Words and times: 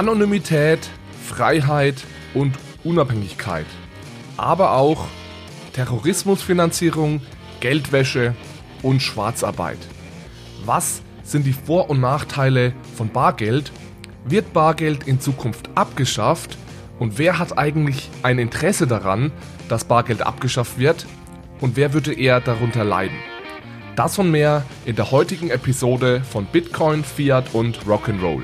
Anonymität, 0.00 0.88
Freiheit 1.28 2.06
und 2.32 2.54
Unabhängigkeit. 2.84 3.66
Aber 4.38 4.72
auch 4.72 5.04
Terrorismusfinanzierung, 5.74 7.20
Geldwäsche 7.60 8.34
und 8.80 9.02
Schwarzarbeit. 9.02 9.76
Was 10.64 11.02
sind 11.22 11.44
die 11.44 11.52
Vor- 11.52 11.90
und 11.90 12.00
Nachteile 12.00 12.72
von 12.96 13.10
Bargeld? 13.10 13.72
Wird 14.24 14.54
Bargeld 14.54 15.06
in 15.06 15.20
Zukunft 15.20 15.68
abgeschafft? 15.74 16.56
Und 16.98 17.18
wer 17.18 17.38
hat 17.38 17.58
eigentlich 17.58 18.08
ein 18.22 18.38
Interesse 18.38 18.86
daran, 18.86 19.30
dass 19.68 19.84
Bargeld 19.84 20.22
abgeschafft 20.22 20.78
wird? 20.78 21.04
Und 21.60 21.76
wer 21.76 21.92
würde 21.92 22.14
eher 22.14 22.40
darunter 22.40 22.84
leiden? 22.84 23.18
Das 23.96 24.18
und 24.18 24.30
mehr 24.30 24.64
in 24.86 24.96
der 24.96 25.10
heutigen 25.10 25.50
Episode 25.50 26.22
von 26.22 26.46
Bitcoin, 26.46 27.04
Fiat 27.04 27.52
und 27.52 27.80
Rock'n'Roll. 27.80 28.40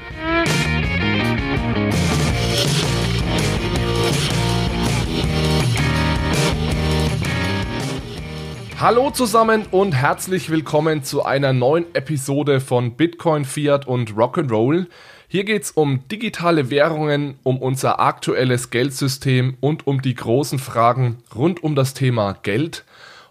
Hallo 8.78 9.10
zusammen 9.10 9.64
und 9.70 9.92
herzlich 9.92 10.50
willkommen 10.50 11.02
zu 11.02 11.24
einer 11.24 11.54
neuen 11.54 11.86
Episode 11.94 12.60
von 12.60 12.94
Bitcoin, 12.94 13.46
Fiat 13.46 13.86
und 13.86 14.12
Rock'n'Roll. 14.12 14.88
Hier 15.28 15.44
geht 15.44 15.62
es 15.62 15.70
um 15.70 16.06
digitale 16.08 16.68
Währungen, 16.68 17.38
um 17.42 17.56
unser 17.56 18.00
aktuelles 18.00 18.68
Geldsystem 18.68 19.56
und 19.60 19.86
um 19.86 20.02
die 20.02 20.14
großen 20.14 20.58
Fragen 20.58 21.16
rund 21.34 21.64
um 21.64 21.74
das 21.74 21.94
Thema 21.94 22.36
Geld. 22.42 22.84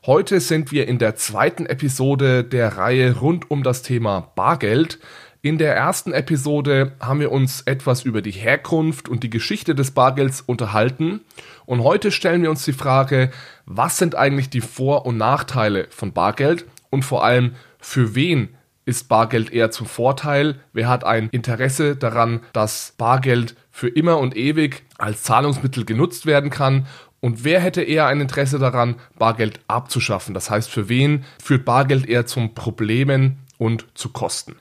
Heute 0.08 0.40
sind 0.40 0.72
wir 0.72 0.88
in 0.88 0.98
der 0.98 1.16
zweiten 1.16 1.68
Episode 1.68 2.44
der 2.44 2.78
Reihe 2.78 3.20
rund 3.20 3.52
um 3.52 3.62
das 3.62 3.84
Thema 3.84 4.32
Bargeld. 4.36 4.98
In 5.46 5.60
der 5.60 5.76
ersten 5.76 6.12
Episode 6.12 6.94
haben 7.00 7.20
wir 7.20 7.32
uns 7.32 7.62
etwas 7.62 8.02
über 8.02 8.24
die 8.24 8.32
Herkunft 8.32 9.08
und 9.08 9.22
die 9.22 9.30
Geschichte 9.30 9.76
des 9.76 9.92
Bargelds 9.92 10.42
unterhalten 10.42 11.22
und 11.68 11.84
heute 11.84 12.10
stellen 12.10 12.42
wir 12.42 12.50
uns 12.50 12.66
die 12.66 12.74
Frage, 12.74 13.30
was 13.68 14.00
sind 14.00 14.16
eigentlich 14.16 14.50
die 14.50 14.62
Vor- 14.62 15.06
und 15.06 15.18
Nachteile 15.18 15.86
von 15.92 16.14
Bargeld 16.14 16.66
und 16.90 17.06
vor 17.06 17.24
allem 17.24 17.54
für 17.78 18.16
wen 18.16 18.56
ist 18.86 19.08
Bargeld 19.08 19.54
eher 19.54 19.70
zum 19.70 19.86
Vorteil? 19.86 20.56
Wer 20.74 20.90
hat 20.90 21.04
ein 21.04 21.30
Interesse 21.30 21.96
daran, 21.96 22.40
dass 22.52 22.96
Bargeld 22.98 23.56
für 23.70 23.90
immer 23.90 24.18
und 24.18 24.36
ewig 24.36 24.82
als 24.98 25.22
Zahlungsmittel 25.22 25.86
genutzt 25.86 26.26
werden 26.26 26.50
kann? 26.50 26.88
Und 27.20 27.44
wer 27.44 27.60
hätte 27.60 27.84
eher 27.84 28.08
ein 28.08 28.20
Interesse 28.20 28.58
daran, 28.58 28.96
Bargeld 29.20 29.60
abzuschaffen? 29.68 30.34
Das 30.34 30.50
heißt, 30.50 30.72
für 30.72 30.90
wen 30.90 31.24
führt 31.40 31.66
Bargeld 31.66 32.10
eher 32.10 32.26
zum 32.26 32.56
Problemen 32.56 33.38
und 33.60 33.86
zu 33.94 34.10
Kosten? 34.10 34.56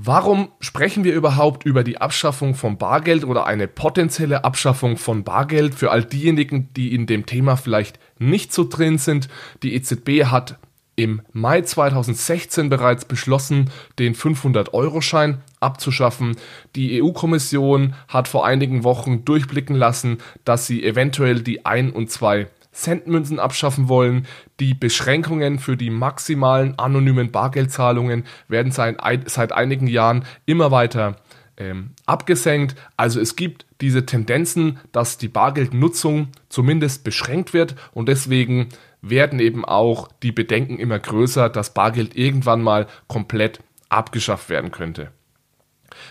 Warum 0.00 0.52
sprechen 0.60 1.02
wir 1.02 1.12
überhaupt 1.12 1.66
über 1.66 1.82
die 1.82 2.00
Abschaffung 2.00 2.54
von 2.54 2.78
Bargeld 2.78 3.24
oder 3.24 3.46
eine 3.46 3.66
potenzielle 3.66 4.44
Abschaffung 4.44 4.96
von 4.96 5.24
Bargeld 5.24 5.74
für 5.74 5.90
all 5.90 6.04
diejenigen, 6.04 6.72
die 6.74 6.94
in 6.94 7.08
dem 7.08 7.26
Thema 7.26 7.56
vielleicht 7.56 7.98
nicht 8.20 8.52
so 8.52 8.62
drin 8.62 8.98
sind? 8.98 9.28
Die 9.64 9.74
EZB 9.74 10.26
hat 10.26 10.56
im 10.94 11.22
Mai 11.32 11.62
2016 11.62 12.68
bereits 12.68 13.06
beschlossen, 13.06 13.70
den 13.98 14.14
500-Euro-Schein 14.14 15.38
abzuschaffen. 15.58 16.36
Die 16.76 17.02
EU-Kommission 17.02 17.94
hat 18.06 18.28
vor 18.28 18.46
einigen 18.46 18.84
Wochen 18.84 19.24
durchblicken 19.24 19.74
lassen, 19.74 20.18
dass 20.44 20.68
sie 20.68 20.84
eventuell 20.84 21.42
die 21.42 21.66
1 21.66 21.92
und 21.92 22.08
2 22.08 22.46
Centmünzen 22.78 23.38
abschaffen 23.38 23.88
wollen. 23.88 24.26
Die 24.60 24.74
Beschränkungen 24.74 25.58
für 25.58 25.76
die 25.76 25.90
maximalen 25.90 26.78
anonymen 26.78 27.30
Bargeldzahlungen 27.32 28.24
werden 28.48 28.72
seit, 28.72 28.98
seit 29.28 29.52
einigen 29.52 29.86
Jahren 29.86 30.24
immer 30.46 30.70
weiter 30.70 31.16
ähm, 31.56 31.90
abgesenkt. 32.06 32.76
Also 32.96 33.20
es 33.20 33.36
gibt 33.36 33.66
diese 33.80 34.06
Tendenzen, 34.06 34.78
dass 34.92 35.18
die 35.18 35.28
Bargeldnutzung 35.28 36.28
zumindest 36.48 37.04
beschränkt 37.04 37.52
wird 37.52 37.74
und 37.92 38.08
deswegen 38.08 38.68
werden 39.02 39.38
eben 39.40 39.64
auch 39.64 40.08
die 40.22 40.32
Bedenken 40.32 40.78
immer 40.78 40.98
größer, 40.98 41.48
dass 41.48 41.74
Bargeld 41.74 42.16
irgendwann 42.16 42.62
mal 42.62 42.86
komplett 43.06 43.60
abgeschafft 43.88 44.48
werden 44.48 44.70
könnte. 44.70 45.10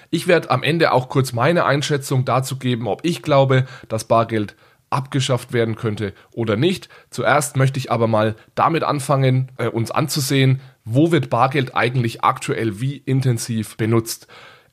Ich 0.10 0.28
werde 0.28 0.50
am 0.50 0.64
Ende 0.64 0.92
auch 0.92 1.10
kurz 1.10 1.34
meine 1.34 1.66
Einschätzung 1.66 2.26
dazu 2.26 2.58
geben, 2.58 2.88
ob 2.88 3.06
ich 3.06 3.22
glaube, 3.22 3.68
dass 3.88 4.06
Bargeld 4.06 4.56
abgeschafft 4.90 5.54
werden 5.54 5.76
könnte 5.76 6.14
oder 6.32 6.56
nicht. 6.56 6.90
Zuerst 7.10 7.58
möchte 7.58 7.80
ich 7.80 7.92
aber 7.92 8.08
mal 8.08 8.36
damit 8.56 8.84
anfangen, 8.84 9.52
äh, 9.58 9.68
uns 9.68 9.92
anzusehen, 9.92 10.62
wo 10.86 11.12
wird 11.12 11.30
Bargeld 11.30 11.76
eigentlich 11.76 12.24
aktuell 12.24 12.80
wie 12.80 12.98
intensiv 12.98 13.78
benutzt. 13.78 14.28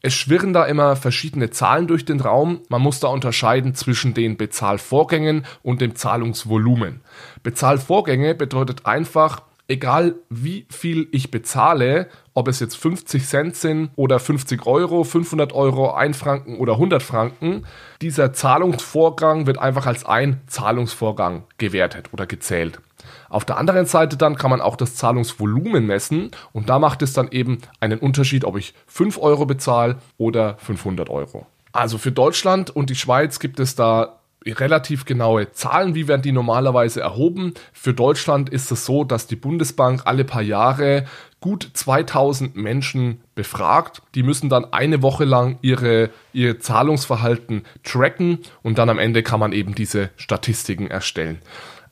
Es 0.06 0.12
schwirren 0.12 0.52
da 0.52 0.66
immer 0.66 0.96
verschiedene 0.96 1.48
Zahlen 1.48 1.86
durch 1.86 2.04
den 2.04 2.20
Raum. 2.20 2.60
Man 2.68 2.82
muss 2.82 3.00
da 3.00 3.08
unterscheiden 3.08 3.74
zwischen 3.74 4.12
den 4.12 4.36
Bezahlvorgängen 4.36 5.46
und 5.62 5.80
dem 5.80 5.96
Zahlungsvolumen. 5.96 7.00
Bezahlvorgänge 7.42 8.34
bedeutet 8.34 8.84
einfach, 8.84 9.40
egal 9.68 10.16
wie 10.28 10.66
viel 10.70 11.08
ich 11.12 11.30
bezahle, 11.30 12.08
ob 12.34 12.48
es 12.48 12.60
jetzt 12.60 12.76
50 12.76 13.26
Cent 13.26 13.56
sind 13.56 13.90
oder 13.96 14.18
50 14.18 14.66
Euro, 14.66 15.04
500 15.04 15.52
Euro, 15.52 15.92
1 15.92 16.16
Franken 16.16 16.58
oder 16.58 16.74
100 16.74 17.02
Franken, 17.02 17.66
dieser 18.02 18.32
Zahlungsvorgang 18.32 19.46
wird 19.46 19.58
einfach 19.58 19.86
als 19.86 20.04
ein 20.04 20.40
Zahlungsvorgang 20.46 21.44
gewertet 21.58 22.10
oder 22.12 22.26
gezählt. 22.26 22.80
Auf 23.28 23.44
der 23.44 23.58
anderen 23.58 23.86
Seite 23.86 24.16
dann 24.16 24.36
kann 24.36 24.50
man 24.50 24.60
auch 24.60 24.76
das 24.76 24.94
Zahlungsvolumen 24.94 25.86
messen 25.86 26.30
und 26.52 26.68
da 26.68 26.78
macht 26.78 27.02
es 27.02 27.12
dann 27.12 27.28
eben 27.30 27.58
einen 27.80 27.98
Unterschied, 27.98 28.44
ob 28.44 28.56
ich 28.56 28.74
5 28.86 29.18
Euro 29.18 29.46
bezahle 29.46 29.96
oder 30.16 30.56
500 30.58 31.10
Euro. 31.10 31.46
Also 31.72 31.98
für 31.98 32.12
Deutschland 32.12 32.70
und 32.70 32.88
die 32.90 32.94
Schweiz 32.94 33.40
gibt 33.40 33.58
es 33.60 33.74
da 33.74 34.20
relativ 34.52 35.04
genaue 35.04 35.52
Zahlen, 35.52 35.94
wie 35.94 36.08
werden 36.08 36.22
die 36.22 36.32
normalerweise 36.32 37.00
erhoben. 37.00 37.54
Für 37.72 37.94
Deutschland 37.94 38.50
ist 38.50 38.70
es 38.70 38.84
so, 38.84 39.04
dass 39.04 39.26
die 39.26 39.36
Bundesbank 39.36 40.02
alle 40.04 40.24
paar 40.24 40.42
Jahre 40.42 41.06
gut 41.40 41.68
2000 41.74 42.56
Menschen 42.56 43.20
befragt. 43.34 44.02
Die 44.14 44.22
müssen 44.22 44.48
dann 44.48 44.72
eine 44.72 45.02
Woche 45.02 45.24
lang 45.24 45.58
ihre, 45.62 46.10
ihr 46.32 46.60
Zahlungsverhalten 46.60 47.64
tracken 47.82 48.38
und 48.62 48.78
dann 48.78 48.88
am 48.88 48.98
Ende 48.98 49.22
kann 49.22 49.40
man 49.40 49.52
eben 49.52 49.74
diese 49.74 50.10
Statistiken 50.16 50.86
erstellen. 50.86 51.40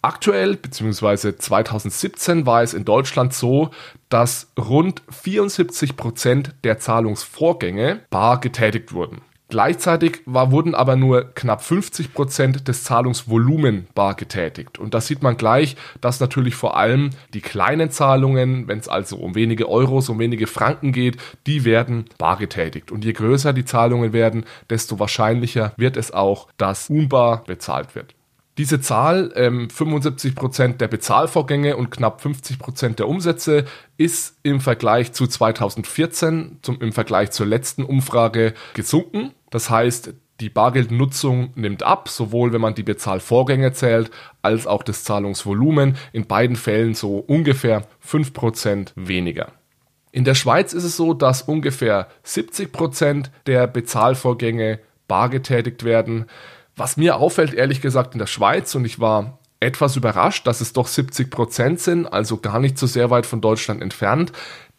Aktuell 0.04 0.56
bzw. 0.56 1.36
2017 1.36 2.44
war 2.44 2.62
es 2.62 2.74
in 2.74 2.84
Deutschland 2.84 3.32
so, 3.34 3.70
dass 4.08 4.50
rund 4.58 5.02
74 5.10 5.96
Prozent 5.96 6.54
der 6.64 6.80
Zahlungsvorgänge 6.80 8.00
bar 8.10 8.40
getätigt 8.40 8.92
wurden. 8.92 9.22
Gleichzeitig 9.52 10.22
war, 10.24 10.50
wurden 10.50 10.74
aber 10.74 10.96
nur 10.96 11.34
knapp 11.34 11.62
50 11.62 12.14
Prozent 12.14 12.68
des 12.68 12.84
Zahlungsvolumen 12.84 13.86
bar 13.94 14.14
getätigt. 14.14 14.78
Und 14.78 14.94
da 14.94 15.02
sieht 15.02 15.22
man 15.22 15.36
gleich, 15.36 15.76
dass 16.00 16.20
natürlich 16.20 16.54
vor 16.54 16.74
allem 16.78 17.10
die 17.34 17.42
kleinen 17.42 17.90
Zahlungen, 17.90 18.66
wenn 18.66 18.78
es 18.78 18.88
also 18.88 19.18
um 19.18 19.34
wenige 19.34 19.68
Euros, 19.68 20.08
um 20.08 20.18
wenige 20.18 20.46
Franken 20.46 20.92
geht, 20.92 21.18
die 21.46 21.66
werden 21.66 22.06
bar 22.16 22.38
getätigt. 22.38 22.90
Und 22.90 23.04
je 23.04 23.12
größer 23.12 23.52
die 23.52 23.66
Zahlungen 23.66 24.14
werden, 24.14 24.46
desto 24.70 24.98
wahrscheinlicher 24.98 25.74
wird 25.76 25.98
es 25.98 26.12
auch, 26.12 26.48
dass 26.56 26.88
unbar 26.88 27.44
bezahlt 27.44 27.94
wird. 27.94 28.14
Diese 28.56 28.80
Zahl, 28.80 29.34
ähm, 29.36 29.68
75% 29.68 30.80
der 30.80 30.88
Bezahlvorgänge 30.88 31.76
und 31.76 31.90
knapp 31.90 32.22
50% 32.22 33.00
der 33.00 33.08
Umsätze, 33.08 33.66
ist 33.98 34.38
im 34.44 34.62
Vergleich 34.62 35.12
zu 35.12 35.26
2014, 35.26 36.58
zum, 36.62 36.80
im 36.80 36.94
Vergleich 36.94 37.32
zur 37.32 37.44
letzten 37.44 37.84
Umfrage 37.84 38.54
gesunken. 38.72 39.32
Das 39.52 39.68
heißt, 39.68 40.14
die 40.40 40.48
Bargeldnutzung 40.48 41.52
nimmt 41.54 41.82
ab, 41.82 42.08
sowohl 42.08 42.52
wenn 42.52 42.62
man 42.62 42.74
die 42.74 42.82
Bezahlvorgänge 42.82 43.72
zählt, 43.74 44.10
als 44.40 44.66
auch 44.66 44.82
das 44.82 45.04
Zahlungsvolumen. 45.04 45.96
In 46.12 46.26
beiden 46.26 46.56
Fällen 46.56 46.94
so 46.94 47.18
ungefähr 47.18 47.86
5% 48.04 48.92
weniger. 48.96 49.52
In 50.10 50.24
der 50.24 50.34
Schweiz 50.34 50.72
ist 50.72 50.84
es 50.84 50.96
so, 50.96 51.12
dass 51.12 51.42
ungefähr 51.42 52.08
70% 52.26 53.26
der 53.46 53.66
Bezahlvorgänge 53.66 54.80
bar 55.06 55.28
getätigt 55.28 55.84
werden. 55.84 56.24
Was 56.76 56.96
mir 56.96 57.16
auffällt, 57.16 57.52
ehrlich 57.52 57.82
gesagt, 57.82 58.14
in 58.14 58.18
der 58.18 58.26
Schweiz, 58.26 58.74
und 58.74 58.86
ich 58.86 59.00
war 59.00 59.38
etwas 59.60 59.96
überrascht, 59.96 60.46
dass 60.46 60.62
es 60.62 60.72
doch 60.72 60.86
70 60.86 61.30
Prozent 61.30 61.78
sind, 61.78 62.06
also 62.06 62.38
gar 62.38 62.58
nicht 62.58 62.78
so 62.78 62.86
sehr 62.86 63.10
weit 63.10 63.26
von 63.26 63.42
Deutschland 63.42 63.82
entfernt. 63.82 64.32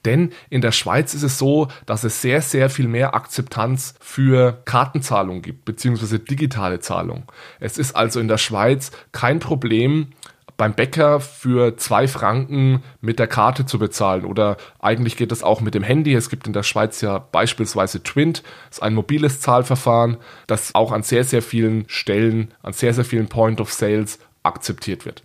Denn 0.06 0.32
in 0.50 0.62
der 0.62 0.72
Schweiz 0.72 1.14
ist 1.14 1.24
es 1.24 1.38
so, 1.38 1.68
dass 1.86 2.04
es 2.04 2.22
sehr, 2.22 2.42
sehr 2.42 2.70
viel 2.70 2.88
mehr 2.88 3.16
Akzeptanz 3.16 3.96
für 4.00 4.62
Kartenzahlung 4.66 5.42
gibt, 5.42 5.66
beziehungsweise 5.66 6.20
digitale 6.20 6.80
Zahlung. 6.80 7.24
Es 7.60 7.78
ist 7.78 7.96
also 7.96 8.20
in 8.20 8.28
der 8.28 8.38
Schweiz 8.38 8.92
kein 9.12 9.40
Problem, 9.40 10.10
beim 10.58 10.74
Bäcker 10.74 11.20
für 11.20 11.78
zwei 11.78 12.08
Franken 12.08 12.84
mit 13.02 13.20
der 13.20 13.28
Karte 13.28 13.66
zu 13.66 13.80
bezahlen. 13.80 14.26
Oder 14.26 14.58
eigentlich 14.80 15.18
geht 15.18 15.32
das 15.32 15.44
auch 15.44 15.62
mit 15.62 15.74
dem 15.74 15.84
Handy. 15.84 16.14
Es 16.14 16.30
gibt 16.30 16.48
in 16.48 16.54
der 16.54 16.64
Schweiz 16.64 17.02
ja 17.02 17.18
beispielsweise 17.18 18.04
Twint, 18.04 18.44
das 18.70 18.78
ist 18.78 18.84
ein 18.84 18.94
mobiles 18.94 19.42
Zahlverfahren, 19.42 20.18
das 20.48 20.76
auch 20.76 20.92
an 20.92 21.04
sehr, 21.04 21.24
sehr 21.24 21.42
vielen 21.42 21.86
Stellen, 21.88 22.54
an 22.62 22.74
sehr, 22.74 22.94
sehr 22.94 23.06
vielen 23.06 23.28
Point 23.28 23.62
of 23.62 23.74
Sales 23.74 24.20
akzeptiert 24.44 25.06
wird. 25.06 25.24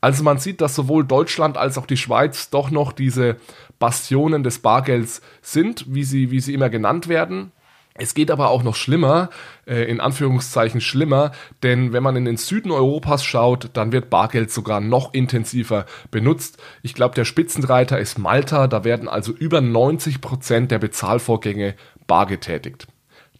Also 0.00 0.24
man 0.24 0.38
sieht, 0.38 0.60
dass 0.60 0.74
sowohl 0.74 1.04
Deutschland 1.04 1.56
als 1.56 1.78
auch 1.78 1.86
die 1.86 1.96
Schweiz 1.96 2.50
doch 2.50 2.70
noch 2.70 2.92
diese 2.92 3.36
Bastionen 3.82 4.44
des 4.44 4.60
Bargelds 4.60 5.22
sind, 5.40 5.86
wie 5.88 6.04
sie, 6.04 6.30
wie 6.30 6.38
sie 6.38 6.54
immer 6.54 6.70
genannt 6.70 7.08
werden. 7.08 7.50
Es 7.94 8.14
geht 8.14 8.30
aber 8.30 8.48
auch 8.50 8.62
noch 8.62 8.76
schlimmer, 8.76 9.28
äh, 9.66 9.90
in 9.90 9.98
Anführungszeichen 9.98 10.80
schlimmer, 10.80 11.32
denn 11.64 11.92
wenn 11.92 12.04
man 12.04 12.14
in 12.14 12.24
den 12.24 12.36
Süden 12.36 12.70
Europas 12.70 13.24
schaut, 13.24 13.70
dann 13.72 13.90
wird 13.90 14.08
Bargeld 14.08 14.52
sogar 14.52 14.80
noch 14.80 15.12
intensiver 15.12 15.84
benutzt. 16.12 16.62
Ich 16.82 16.94
glaube, 16.94 17.16
der 17.16 17.24
Spitzenreiter 17.24 17.98
ist 17.98 18.20
Malta, 18.20 18.68
da 18.68 18.84
werden 18.84 19.08
also 19.08 19.32
über 19.32 19.60
90 19.60 20.20
Prozent 20.20 20.70
der 20.70 20.78
Bezahlvorgänge 20.78 21.74
bar 22.06 22.26
getätigt. 22.26 22.86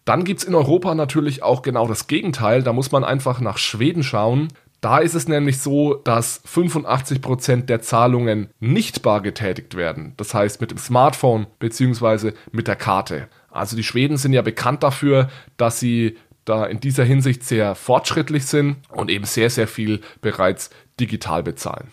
Dann 0.05 0.25
gibt 0.25 0.41
es 0.41 0.45
in 0.45 0.57
Europa 0.57 0.97
natürlich 0.97 1.45
auch 1.45 1.63
genau 1.63 1.87
das 1.87 2.09
Gegenteil, 2.09 2.65
da 2.65 2.73
muss 2.73 2.91
man 2.91 3.05
einfach 3.05 3.39
nach 3.39 3.59
Schweden 3.59 4.03
schauen. 4.03 4.49
Da 4.83 4.99
ist 4.99 5.15
es 5.15 5.29
nämlich 5.29 5.61
so, 5.61 5.95
dass 5.95 6.45
85% 6.45 7.67
der 7.67 7.81
Zahlungen 7.83 8.49
nicht 8.59 9.03
bar 9.03 9.21
getätigt 9.23 9.77
werden. 9.77 10.13
Das 10.17 10.35
heißt 10.35 10.61
mit 10.61 10.73
dem 10.73 10.79
Smartphone 10.79 11.47
bzw. 11.61 12.33
mit 12.51 12.67
der 12.67 12.75
Karte. 12.75 13.29
Also 13.49 13.77
die 13.77 13.85
Schweden 13.85 14.17
sind 14.17 14.33
ja 14.33 14.43
bekannt 14.43 14.83
dafür, 14.83 15.31
dass 15.57 15.79
sie 15.79 16.19
da 16.45 16.67
in 16.67 16.81
dieser 16.81 17.05
Hinsicht 17.05 17.45
sehr 17.45 17.77
fortschrittlich 17.77 18.45
sind 18.47 18.79
und 18.89 19.09
eben 19.09 19.25
sehr, 19.25 19.51
sehr 19.51 19.69
viel 19.69 20.01
bereits 20.21 20.71
digital 20.99 21.45
bezahlen. 21.45 21.87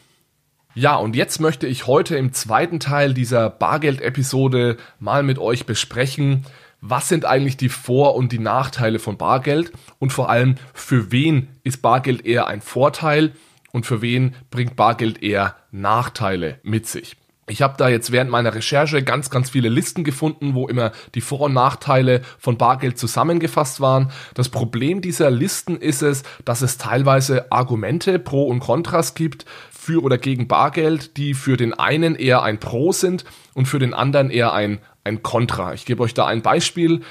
Ja, 0.74 0.96
und 0.96 1.16
jetzt 1.16 1.40
möchte 1.40 1.68
ich 1.68 1.86
heute 1.86 2.18
im 2.18 2.34
zweiten 2.34 2.80
Teil 2.80 3.14
dieser 3.14 3.52
Bargeld-Episode 3.52 4.78
mal 4.98 5.22
mit 5.22 5.38
euch 5.38 5.68
besprechen, 5.68 6.44
was 6.82 7.10
sind 7.10 7.26
eigentlich 7.26 7.58
die 7.58 7.70
Vor- 7.70 8.16
und 8.16 8.32
die 8.32 8.40
Nachteile 8.40 9.00
von 9.00 9.18
Bargeld 9.18 9.72
und 10.00 10.12
vor 10.12 10.30
allem, 10.30 10.56
für 10.74 11.12
wen 11.12 11.50
ist 11.64 11.82
Bargeld 11.82 12.26
eher 12.26 12.48
ein 12.48 12.62
Vorteil 12.62 13.34
und 13.72 13.86
für 13.86 14.02
wen 14.02 14.36
bringt 14.50 14.76
Bargeld 14.76 15.22
eher 15.22 15.56
Nachteile 15.72 16.60
mit 16.64 16.88
sich. 16.88 17.16
Ich 17.50 17.64
habe 17.64 17.74
da 17.78 17.90
jetzt 17.90 18.12
während 18.12 18.30
meiner 18.30 18.54
Recherche 18.54 19.02
ganz, 19.02 19.32
ganz 19.32 19.50
viele 19.50 19.70
Listen 19.70 20.04
gefunden, 20.04 20.54
wo 20.54 20.68
immer 20.68 20.92
die 21.16 21.22
Vor- 21.22 21.42
und 21.42 21.54
Nachteile 21.54 22.22
von 22.38 22.58
Bargeld 22.58 23.00
zusammengefasst 23.00 23.82
waren. 23.82 24.12
Das 24.36 24.50
Problem 24.50 25.02
dieser 25.02 25.32
Listen 25.32 25.76
ist 25.76 26.04
es, 26.04 26.22
dass 26.46 26.62
es 26.62 26.78
teilweise 26.78 27.52
Argumente 27.52 28.20
pro 28.20 28.44
und 28.44 28.60
kontras 28.60 29.16
gibt 29.16 29.46
für 29.72 30.04
oder 30.04 30.20
gegen 30.20 30.48
Bargeld, 30.48 31.18
die 31.18 31.34
für 31.34 31.58
den 31.58 31.74
einen 31.74 32.16
eher 32.16 32.44
ein 32.44 32.60
Pro 32.60 32.92
sind 32.92 33.26
und 33.56 33.68
für 33.68 33.80
den 33.80 33.96
anderen 33.96 34.30
eher 34.30 34.54
ein, 34.54 34.80
ein 35.04 35.24
Kontra. 35.24 35.74
Ich 35.74 35.86
gebe 35.86 36.04
euch 36.04 36.14
da 36.14 36.26
ein 36.26 36.42
Beispiel. 36.42 37.02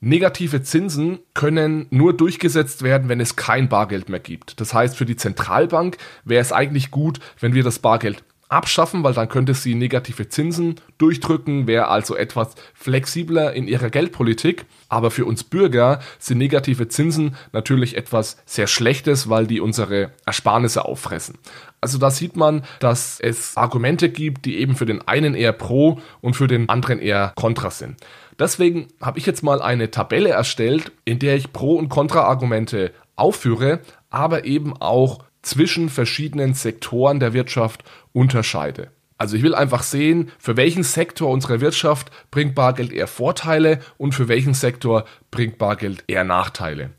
Negative 0.00 0.62
Zinsen 0.62 1.20
können 1.32 1.86
nur 1.90 2.16
durchgesetzt 2.16 2.82
werden, 2.82 3.08
wenn 3.08 3.20
es 3.20 3.36
kein 3.36 3.68
Bargeld 3.68 4.08
mehr 4.08 4.20
gibt. 4.20 4.60
Das 4.60 4.74
heißt, 4.74 4.96
für 4.96 5.06
die 5.06 5.16
Zentralbank 5.16 5.96
wäre 6.24 6.42
es 6.42 6.52
eigentlich 6.52 6.90
gut, 6.90 7.20
wenn 7.38 7.54
wir 7.54 7.62
das 7.62 7.78
Bargeld 7.78 8.24
abschaffen, 8.52 9.02
weil 9.02 9.14
dann 9.14 9.28
könnte 9.28 9.54
sie 9.54 9.74
negative 9.74 10.28
Zinsen 10.28 10.76
durchdrücken, 10.98 11.66
wäre 11.66 11.88
also 11.88 12.14
etwas 12.14 12.54
flexibler 12.74 13.52
in 13.52 13.66
ihrer 13.66 13.90
Geldpolitik. 13.90 14.66
Aber 14.88 15.10
für 15.10 15.24
uns 15.24 15.42
Bürger 15.44 16.00
sind 16.18 16.38
negative 16.38 16.88
Zinsen 16.88 17.36
natürlich 17.52 17.96
etwas 17.96 18.36
sehr 18.44 18.66
Schlechtes, 18.66 19.28
weil 19.28 19.46
die 19.46 19.60
unsere 19.60 20.12
Ersparnisse 20.26 20.84
auffressen. 20.84 21.38
Also 21.80 21.98
da 21.98 22.10
sieht 22.10 22.36
man, 22.36 22.62
dass 22.78 23.18
es 23.18 23.56
Argumente 23.56 24.08
gibt, 24.08 24.44
die 24.44 24.58
eben 24.58 24.76
für 24.76 24.86
den 24.86 25.06
einen 25.08 25.34
eher 25.34 25.52
pro 25.52 26.00
und 26.20 26.34
für 26.34 26.46
den 26.46 26.68
anderen 26.68 27.00
eher 27.00 27.32
kontra 27.34 27.70
sind. 27.70 27.96
Deswegen 28.38 28.88
habe 29.00 29.18
ich 29.18 29.26
jetzt 29.26 29.42
mal 29.42 29.60
eine 29.60 29.90
Tabelle 29.90 30.30
erstellt, 30.30 30.92
in 31.04 31.18
der 31.18 31.36
ich 31.36 31.52
Pro- 31.52 31.76
und 31.76 31.88
Kontra-Argumente 31.88 32.92
aufführe, 33.16 33.80
aber 34.10 34.44
eben 34.44 34.76
auch 34.76 35.24
zwischen 35.42 35.88
verschiedenen 35.88 36.54
Sektoren 36.54 37.20
der 37.20 37.32
Wirtschaft 37.32 37.82
unterscheide. 38.12 38.90
Also 39.18 39.36
ich 39.36 39.44
will 39.44 39.54
einfach 39.54 39.84
sehen, 39.84 40.32
für 40.38 40.56
welchen 40.56 40.82
Sektor 40.82 41.30
unserer 41.30 41.60
Wirtschaft 41.60 42.10
bringt 42.32 42.56
Bargeld 42.56 42.92
eher 42.92 43.06
Vorteile 43.06 43.78
und 43.96 44.16
für 44.16 44.26
welchen 44.26 44.54
Sektor 44.54 45.04
bringt 45.30 45.58
Bargeld 45.58 46.02
eher 46.08 46.24
Nachteile. 46.24 46.90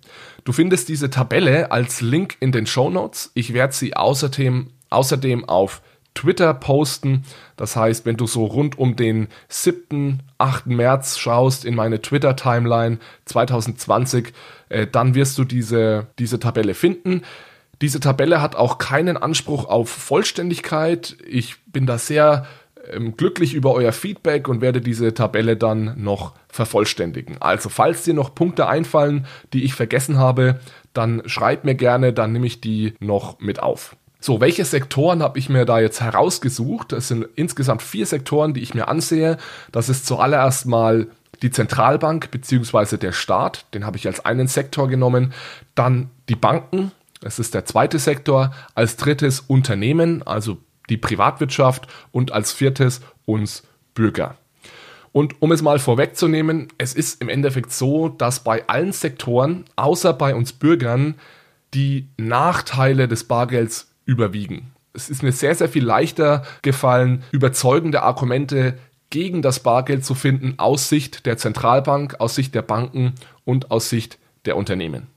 Du 0.45 0.53
findest 0.53 0.87
diese 0.87 1.09
Tabelle 1.09 1.71
als 1.71 1.99
Link 1.99 2.37
in 2.39 2.51
den 2.51 2.65
Show 2.65 2.89
Notes. 2.89 3.31
Ich 3.33 3.53
werde 3.53 3.73
sie 3.73 3.95
außerdem, 3.95 4.69
außerdem 4.89 5.49
auf 5.49 5.81
Twitter 6.13 6.53
posten. 6.53 7.23
Das 7.57 7.75
heißt, 7.75 8.05
wenn 8.05 8.17
du 8.17 8.27
so 8.27 8.45
rund 8.45 8.77
um 8.77 8.95
den 8.95 9.27
7., 9.49 10.21
8. 10.37 10.67
März 10.67 11.17
schaust 11.17 11.65
in 11.65 11.75
meine 11.75 12.01
Twitter-Timeline 12.01 12.99
2020, 13.25 14.33
äh, 14.69 14.87
dann 14.87 15.15
wirst 15.15 15.37
du 15.37 15.43
diese, 15.43 16.07
diese 16.19 16.39
Tabelle 16.39 16.73
finden. 16.73 17.23
Diese 17.83 17.99
Tabelle 17.99 18.41
hat 18.41 18.55
auch 18.55 18.77
keinen 18.77 19.17
Anspruch 19.17 19.65
auf 19.65 19.89
Vollständigkeit. 19.89 21.17
Ich 21.27 21.61
bin 21.65 21.85
da 21.85 21.97
sehr 21.97 22.45
ähm, 22.89 23.17
glücklich 23.17 23.53
über 23.53 23.73
euer 23.73 23.91
Feedback 23.91 24.47
und 24.47 24.61
werde 24.61 24.79
diese 24.79 25.13
Tabelle 25.13 25.57
dann 25.57 26.01
noch 26.01 26.31
vervollständigen. 26.47 27.41
Also 27.41 27.67
falls 27.67 28.03
dir 28.03 28.13
noch 28.13 28.33
Punkte 28.35 28.67
einfallen, 28.67 29.27
die 29.51 29.65
ich 29.65 29.73
vergessen 29.73 30.17
habe, 30.17 30.61
dann 30.93 31.23
schreibt 31.25 31.65
mir 31.65 31.75
gerne, 31.75 32.13
dann 32.13 32.31
nehme 32.31 32.47
ich 32.47 32.61
die 32.61 32.93
noch 33.01 33.41
mit 33.41 33.61
auf. 33.61 33.97
So, 34.21 34.39
welche 34.39 34.63
Sektoren 34.63 35.21
habe 35.21 35.37
ich 35.37 35.49
mir 35.49 35.65
da 35.65 35.81
jetzt 35.81 35.99
herausgesucht? 35.99 36.93
Es 36.93 37.09
sind 37.09 37.27
insgesamt 37.35 37.81
vier 37.81 38.05
Sektoren, 38.05 38.53
die 38.53 38.61
ich 38.61 38.73
mir 38.73 38.87
ansehe. 38.87 39.35
Das 39.73 39.89
ist 39.89 40.05
zuallererst 40.05 40.67
mal 40.67 41.07
die 41.41 41.51
Zentralbank 41.51 42.31
bzw. 42.31 42.95
der 42.95 43.11
Staat, 43.11 43.65
den 43.73 43.85
habe 43.85 43.97
ich 43.97 44.07
als 44.07 44.23
einen 44.23 44.47
Sektor 44.47 44.87
genommen. 44.87 45.33
Dann 45.75 46.11
die 46.29 46.37
Banken, 46.37 46.93
das 47.23 47.39
ist 47.39 47.53
der 47.53 47.65
zweite 47.65 47.99
Sektor. 47.99 48.53
Als 48.75 48.97
drittes 48.97 49.39
Unternehmen, 49.39 50.23
also 50.23 50.57
die 50.89 50.97
Privatwirtschaft. 50.97 51.87
Und 52.11 52.31
als 52.33 52.51
viertes 52.51 53.01
uns 53.25 53.63
Bürger. 53.93 54.35
Und 55.13 55.41
um 55.41 55.51
es 55.51 55.61
mal 55.61 55.79
vorwegzunehmen, 55.79 56.67
es 56.77 56.93
ist 56.93 57.21
im 57.21 57.29
Endeffekt 57.29 57.71
so, 57.71 58.09
dass 58.09 58.43
bei 58.43 58.67
allen 58.67 58.91
Sektoren, 58.91 59.65
außer 59.75 60.11
bei 60.11 60.35
uns 60.35 60.53
Bürgern, 60.53 61.15
die 61.73 62.09
Nachteile 62.17 63.07
des 63.07 63.23
Bargelds 63.23 63.91
überwiegen. 64.05 64.73
Es 64.93 65.09
ist 65.09 65.23
mir 65.23 65.31
sehr, 65.31 65.55
sehr 65.55 65.69
viel 65.69 65.85
leichter 65.85 66.43
gefallen, 66.61 67.23
überzeugende 67.31 68.03
Argumente 68.03 68.77
gegen 69.11 69.41
das 69.43 69.61
Bargeld 69.61 70.03
zu 70.03 70.15
finden 70.15 70.55
aus 70.57 70.89
Sicht 70.89 71.25
der 71.27 71.37
Zentralbank, 71.37 72.15
aus 72.19 72.35
Sicht 72.35 72.53
der 72.55 72.63
Banken 72.63 73.13
und 73.45 73.71
aus 73.71 73.89
Sicht 73.89 74.17
der 74.45 74.57
Unternehmen. 74.57 75.12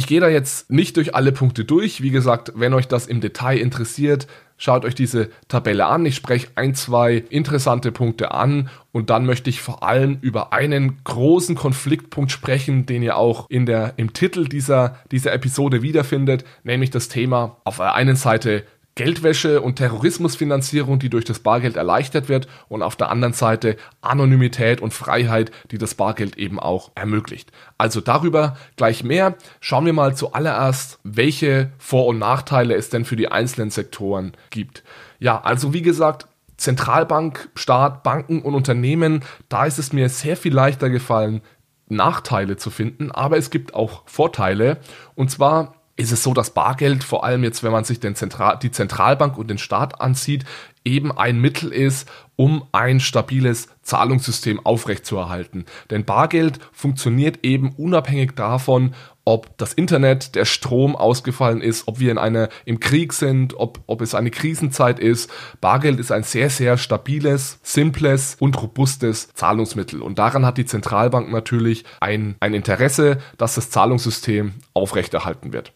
Ich 0.00 0.06
gehe 0.06 0.20
da 0.20 0.30
jetzt 0.30 0.70
nicht 0.70 0.96
durch 0.96 1.14
alle 1.14 1.30
Punkte 1.30 1.66
durch. 1.66 2.00
Wie 2.00 2.08
gesagt, 2.08 2.52
wenn 2.54 2.72
euch 2.72 2.88
das 2.88 3.06
im 3.06 3.20
Detail 3.20 3.58
interessiert, 3.58 4.26
schaut 4.56 4.86
euch 4.86 4.94
diese 4.94 5.28
Tabelle 5.46 5.84
an. 5.84 6.06
Ich 6.06 6.16
spreche 6.16 6.48
ein, 6.54 6.74
zwei 6.74 7.22
interessante 7.28 7.92
Punkte 7.92 8.32
an 8.32 8.70
und 8.92 9.10
dann 9.10 9.26
möchte 9.26 9.50
ich 9.50 9.60
vor 9.60 9.82
allem 9.82 10.16
über 10.22 10.54
einen 10.54 11.04
großen 11.04 11.54
Konfliktpunkt 11.54 12.32
sprechen, 12.32 12.86
den 12.86 13.02
ihr 13.02 13.18
auch 13.18 13.44
in 13.50 13.66
der, 13.66 13.92
im 13.98 14.14
Titel 14.14 14.48
dieser, 14.48 14.96
dieser 15.12 15.34
Episode 15.34 15.82
wiederfindet, 15.82 16.46
nämlich 16.64 16.88
das 16.88 17.08
Thema 17.08 17.58
auf 17.64 17.76
der 17.76 17.94
einen 17.94 18.16
Seite 18.16 18.64
Geldwäsche 19.00 19.62
und 19.62 19.76
Terrorismusfinanzierung, 19.76 20.98
die 20.98 21.08
durch 21.08 21.24
das 21.24 21.38
Bargeld 21.38 21.76
erleichtert 21.76 22.28
wird 22.28 22.48
und 22.68 22.82
auf 22.82 22.96
der 22.96 23.08
anderen 23.08 23.32
Seite 23.32 23.78
Anonymität 24.02 24.82
und 24.82 24.92
Freiheit, 24.92 25.50
die 25.70 25.78
das 25.78 25.94
Bargeld 25.94 26.36
eben 26.36 26.60
auch 26.60 26.90
ermöglicht. 26.94 27.50
Also 27.78 28.02
darüber 28.02 28.58
gleich 28.76 29.02
mehr. 29.02 29.36
Schauen 29.58 29.86
wir 29.86 29.94
mal 29.94 30.14
zuallererst, 30.14 30.98
welche 31.02 31.72
Vor- 31.78 32.08
und 32.08 32.18
Nachteile 32.18 32.74
es 32.74 32.90
denn 32.90 33.06
für 33.06 33.16
die 33.16 33.28
einzelnen 33.28 33.70
Sektoren 33.70 34.32
gibt. 34.50 34.84
Ja, 35.18 35.40
also 35.40 35.72
wie 35.72 35.80
gesagt, 35.80 36.26
Zentralbank, 36.58 37.48
Staat, 37.54 38.02
Banken 38.02 38.42
und 38.42 38.54
Unternehmen, 38.54 39.24
da 39.48 39.64
ist 39.64 39.78
es 39.78 39.94
mir 39.94 40.10
sehr 40.10 40.36
viel 40.36 40.52
leichter 40.52 40.90
gefallen, 40.90 41.40
Nachteile 41.88 42.58
zu 42.58 42.68
finden, 42.68 43.10
aber 43.10 43.38
es 43.38 43.48
gibt 43.48 43.72
auch 43.72 44.02
Vorteile. 44.04 44.76
Und 45.14 45.30
zwar 45.30 45.79
ist 46.00 46.12
es 46.12 46.22
so, 46.22 46.32
dass 46.32 46.54
Bargeld, 46.54 47.04
vor 47.04 47.24
allem 47.24 47.44
jetzt, 47.44 47.62
wenn 47.62 47.72
man 47.72 47.84
sich 47.84 48.00
den 48.00 48.14
Zentral 48.14 48.58
die 48.60 48.70
Zentralbank 48.70 49.36
und 49.36 49.50
den 49.50 49.58
Staat 49.58 50.00
ansieht, 50.00 50.44
eben 50.82 51.12
ein 51.12 51.38
Mittel 51.38 51.72
ist, 51.72 52.08
um 52.36 52.64
ein 52.72 53.00
stabiles 53.00 53.68
Zahlungssystem 53.82 54.64
aufrechtzuerhalten. 54.64 55.66
Denn 55.90 56.06
Bargeld 56.06 56.58
funktioniert 56.72 57.40
eben 57.42 57.72
unabhängig 57.72 58.32
davon, 58.34 58.94
ob 59.26 59.58
das 59.58 59.74
Internet, 59.74 60.34
der 60.36 60.46
Strom 60.46 60.96
ausgefallen 60.96 61.60
ist, 61.60 61.86
ob 61.86 62.00
wir 62.00 62.10
in 62.10 62.16
einer, 62.16 62.48
im 62.64 62.80
Krieg 62.80 63.12
sind, 63.12 63.52
ob, 63.58 63.80
ob 63.86 64.00
es 64.00 64.14
eine 64.14 64.30
Krisenzeit 64.30 64.98
ist. 64.98 65.30
Bargeld 65.60 66.00
ist 66.00 66.12
ein 66.12 66.22
sehr, 66.22 66.48
sehr 66.48 66.78
stabiles, 66.78 67.60
simples 67.62 68.38
und 68.40 68.60
robustes 68.60 69.28
Zahlungsmittel. 69.34 70.00
Und 70.00 70.18
daran 70.18 70.46
hat 70.46 70.56
die 70.56 70.64
Zentralbank 70.64 71.30
natürlich 71.30 71.84
ein, 72.00 72.36
ein 72.40 72.54
Interesse, 72.54 73.18
dass 73.36 73.54
das 73.54 73.68
Zahlungssystem 73.68 74.54
aufrechterhalten 74.72 75.52
wird. 75.52 75.74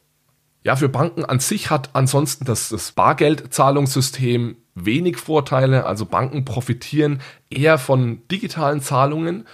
Ja, 0.65 0.77
für 0.77 0.89
Banken 0.89 1.27
an 1.27 1.41
sich 1.41 1.69
hat 1.71 1.91
ansonsten 1.93 2.47
das, 2.47 2.71
das 2.71 2.93
Bargeldzahlungssystem 2.93 4.57
wenig 4.75 5.19
Vorteile. 5.19 5.85
Also 5.85 6.07
Banken 6.07 6.47
profitieren 6.47 7.21
eher 7.51 7.77
von 7.77 8.27
digitalen 8.31 8.81
Zahlungen. 8.81 9.47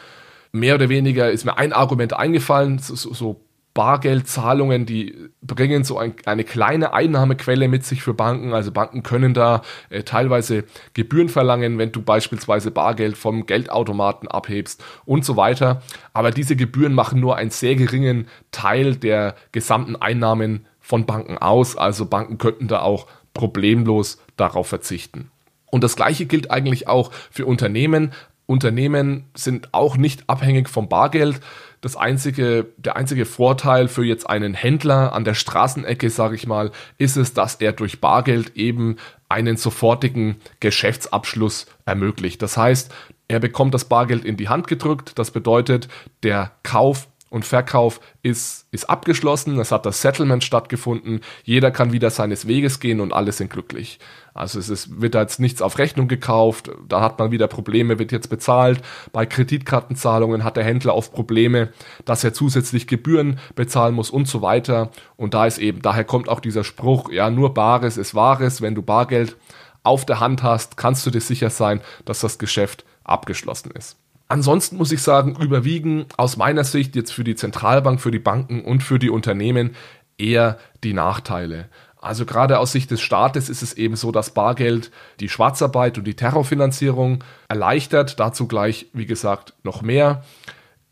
Mehr 0.52 0.76
oder 0.76 0.88
weniger 0.88 1.30
ist 1.30 1.44
mir 1.44 1.58
ein 1.58 1.72
Argument 1.72 2.12
eingefallen, 2.12 2.78
so, 2.78 2.94
so 2.94 3.40
Bargeldzahlungen, 3.74 4.86
die 4.86 5.16
bringen 5.42 5.82
so 5.82 5.98
ein, 5.98 6.14
eine 6.26 6.44
kleine 6.44 6.92
Einnahmequelle 6.92 7.66
mit 7.66 7.84
sich 7.84 8.02
für 8.02 8.14
Banken. 8.14 8.52
Also 8.52 8.70
Banken 8.70 9.02
können 9.02 9.34
da 9.34 9.62
äh, 9.90 10.04
teilweise 10.04 10.64
Gebühren 10.94 11.28
verlangen, 11.28 11.78
wenn 11.78 11.90
du 11.90 12.02
beispielsweise 12.02 12.70
Bargeld 12.70 13.16
vom 13.16 13.46
Geldautomaten 13.46 14.28
abhebst 14.28 14.82
und 15.04 15.24
so 15.24 15.36
weiter. 15.36 15.82
Aber 16.12 16.30
diese 16.30 16.54
Gebühren 16.54 16.94
machen 16.94 17.20
nur 17.20 17.36
einen 17.36 17.50
sehr 17.50 17.74
geringen 17.74 18.28
Teil 18.52 18.94
der 18.94 19.34
gesamten 19.52 19.96
Einnahmen 19.96 20.66
von 20.90 21.06
Banken 21.06 21.38
aus. 21.38 21.76
Also 21.76 22.04
Banken 22.04 22.36
könnten 22.36 22.66
da 22.66 22.80
auch 22.80 23.06
problemlos 23.32 24.18
darauf 24.36 24.66
verzichten. 24.66 25.30
Und 25.70 25.84
das 25.84 25.94
gleiche 25.94 26.26
gilt 26.26 26.50
eigentlich 26.50 26.88
auch 26.88 27.12
für 27.30 27.46
Unternehmen. 27.46 28.12
Unternehmen 28.46 29.26
sind 29.34 29.68
auch 29.70 29.96
nicht 29.96 30.28
abhängig 30.28 30.68
vom 30.68 30.88
Bargeld. 30.88 31.38
Das 31.80 31.94
einzige, 31.94 32.66
der 32.76 32.96
einzige 32.96 33.24
Vorteil 33.24 33.86
für 33.86 34.04
jetzt 34.04 34.28
einen 34.28 34.52
Händler 34.52 35.12
an 35.12 35.22
der 35.22 35.34
Straßenecke, 35.34 36.10
sage 36.10 36.34
ich 36.34 36.48
mal, 36.48 36.72
ist 36.98 37.16
es, 37.16 37.34
dass 37.34 37.54
er 37.54 37.70
durch 37.70 38.00
Bargeld 38.00 38.56
eben 38.56 38.96
einen 39.28 39.56
sofortigen 39.56 40.40
Geschäftsabschluss 40.58 41.66
ermöglicht. 41.86 42.42
Das 42.42 42.56
heißt, 42.56 42.92
er 43.28 43.38
bekommt 43.38 43.74
das 43.74 43.84
Bargeld 43.84 44.24
in 44.24 44.36
die 44.36 44.48
Hand 44.48 44.66
gedrückt. 44.66 45.12
Das 45.20 45.30
bedeutet, 45.30 45.86
der 46.24 46.50
Kauf 46.64 47.06
und 47.30 47.46
Verkauf 47.46 48.00
ist, 48.22 48.66
ist 48.72 48.90
abgeschlossen, 48.90 49.58
es 49.60 49.72
hat 49.72 49.86
das 49.86 50.02
Settlement 50.02 50.44
stattgefunden, 50.44 51.20
jeder 51.44 51.70
kann 51.70 51.92
wieder 51.92 52.10
seines 52.10 52.46
Weges 52.46 52.80
gehen 52.80 53.00
und 53.00 53.12
alle 53.12 53.32
sind 53.32 53.50
glücklich. 53.50 54.00
Also 54.34 54.58
es 54.58 54.68
ist, 54.68 55.00
wird 55.00 55.14
jetzt 55.14 55.40
nichts 55.40 55.62
auf 55.62 55.78
Rechnung 55.78 56.08
gekauft, 56.08 56.70
da 56.88 57.00
hat 57.00 57.18
man 57.18 57.30
wieder 57.30 57.46
Probleme, 57.46 57.98
wird 57.98 58.12
jetzt 58.12 58.28
bezahlt. 58.28 58.82
Bei 59.12 59.26
Kreditkartenzahlungen 59.26 60.44
hat 60.44 60.56
der 60.56 60.64
Händler 60.64 60.94
oft 60.94 61.12
Probleme, 61.12 61.70
dass 62.04 62.24
er 62.24 62.34
zusätzlich 62.34 62.86
Gebühren 62.86 63.38
bezahlen 63.54 63.94
muss 63.94 64.10
und 64.10 64.26
so 64.26 64.42
weiter. 64.42 64.90
Und 65.16 65.34
da 65.34 65.46
ist 65.46 65.58
eben, 65.58 65.82
daher 65.82 66.04
kommt 66.04 66.28
auch 66.28 66.40
dieser 66.40 66.64
Spruch, 66.64 67.10
ja, 67.10 67.30
nur 67.30 67.54
Bares 67.54 67.96
ist 67.96 68.14
Wahres, 68.14 68.60
wenn 68.60 68.74
du 68.74 68.82
Bargeld 68.82 69.36
auf 69.82 70.04
der 70.04 70.20
Hand 70.20 70.42
hast, 70.42 70.76
kannst 70.76 71.06
du 71.06 71.10
dir 71.10 71.20
sicher 71.20 71.50
sein, 71.50 71.80
dass 72.04 72.20
das 72.20 72.38
Geschäft 72.38 72.84
abgeschlossen 73.04 73.70
ist. 73.70 73.99
Ansonsten 74.30 74.76
muss 74.76 74.92
ich 74.92 75.02
sagen, 75.02 75.34
überwiegen 75.40 76.06
aus 76.16 76.36
meiner 76.36 76.62
Sicht 76.62 76.94
jetzt 76.94 77.12
für 77.12 77.24
die 77.24 77.34
Zentralbank, 77.34 78.00
für 78.00 78.12
die 78.12 78.20
Banken 78.20 78.62
und 78.62 78.80
für 78.80 79.00
die 79.00 79.10
Unternehmen 79.10 79.74
eher 80.18 80.56
die 80.84 80.92
Nachteile. 80.92 81.68
Also 82.00 82.24
gerade 82.26 82.60
aus 82.60 82.70
Sicht 82.70 82.92
des 82.92 83.00
Staates 83.00 83.48
ist 83.48 83.60
es 83.60 83.72
eben 83.72 83.96
so, 83.96 84.12
dass 84.12 84.32
Bargeld 84.32 84.92
die 85.18 85.28
Schwarzarbeit 85.28 85.98
und 85.98 86.04
die 86.04 86.14
Terrorfinanzierung 86.14 87.24
erleichtert. 87.48 88.20
Dazu 88.20 88.46
gleich, 88.46 88.86
wie 88.92 89.04
gesagt, 89.04 89.54
noch 89.64 89.82
mehr. 89.82 90.22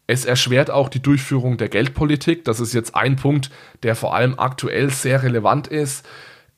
Es 0.08 0.24
erschwert 0.24 0.72
auch 0.72 0.88
die 0.88 1.00
Durchführung 1.00 1.58
der 1.58 1.68
Geldpolitik. 1.68 2.44
Das 2.44 2.58
ist 2.58 2.72
jetzt 2.72 2.96
ein 2.96 3.14
Punkt, 3.14 3.50
der 3.84 3.94
vor 3.94 4.16
allem 4.16 4.36
aktuell 4.36 4.90
sehr 4.90 5.22
relevant 5.22 5.68
ist. 5.68 6.04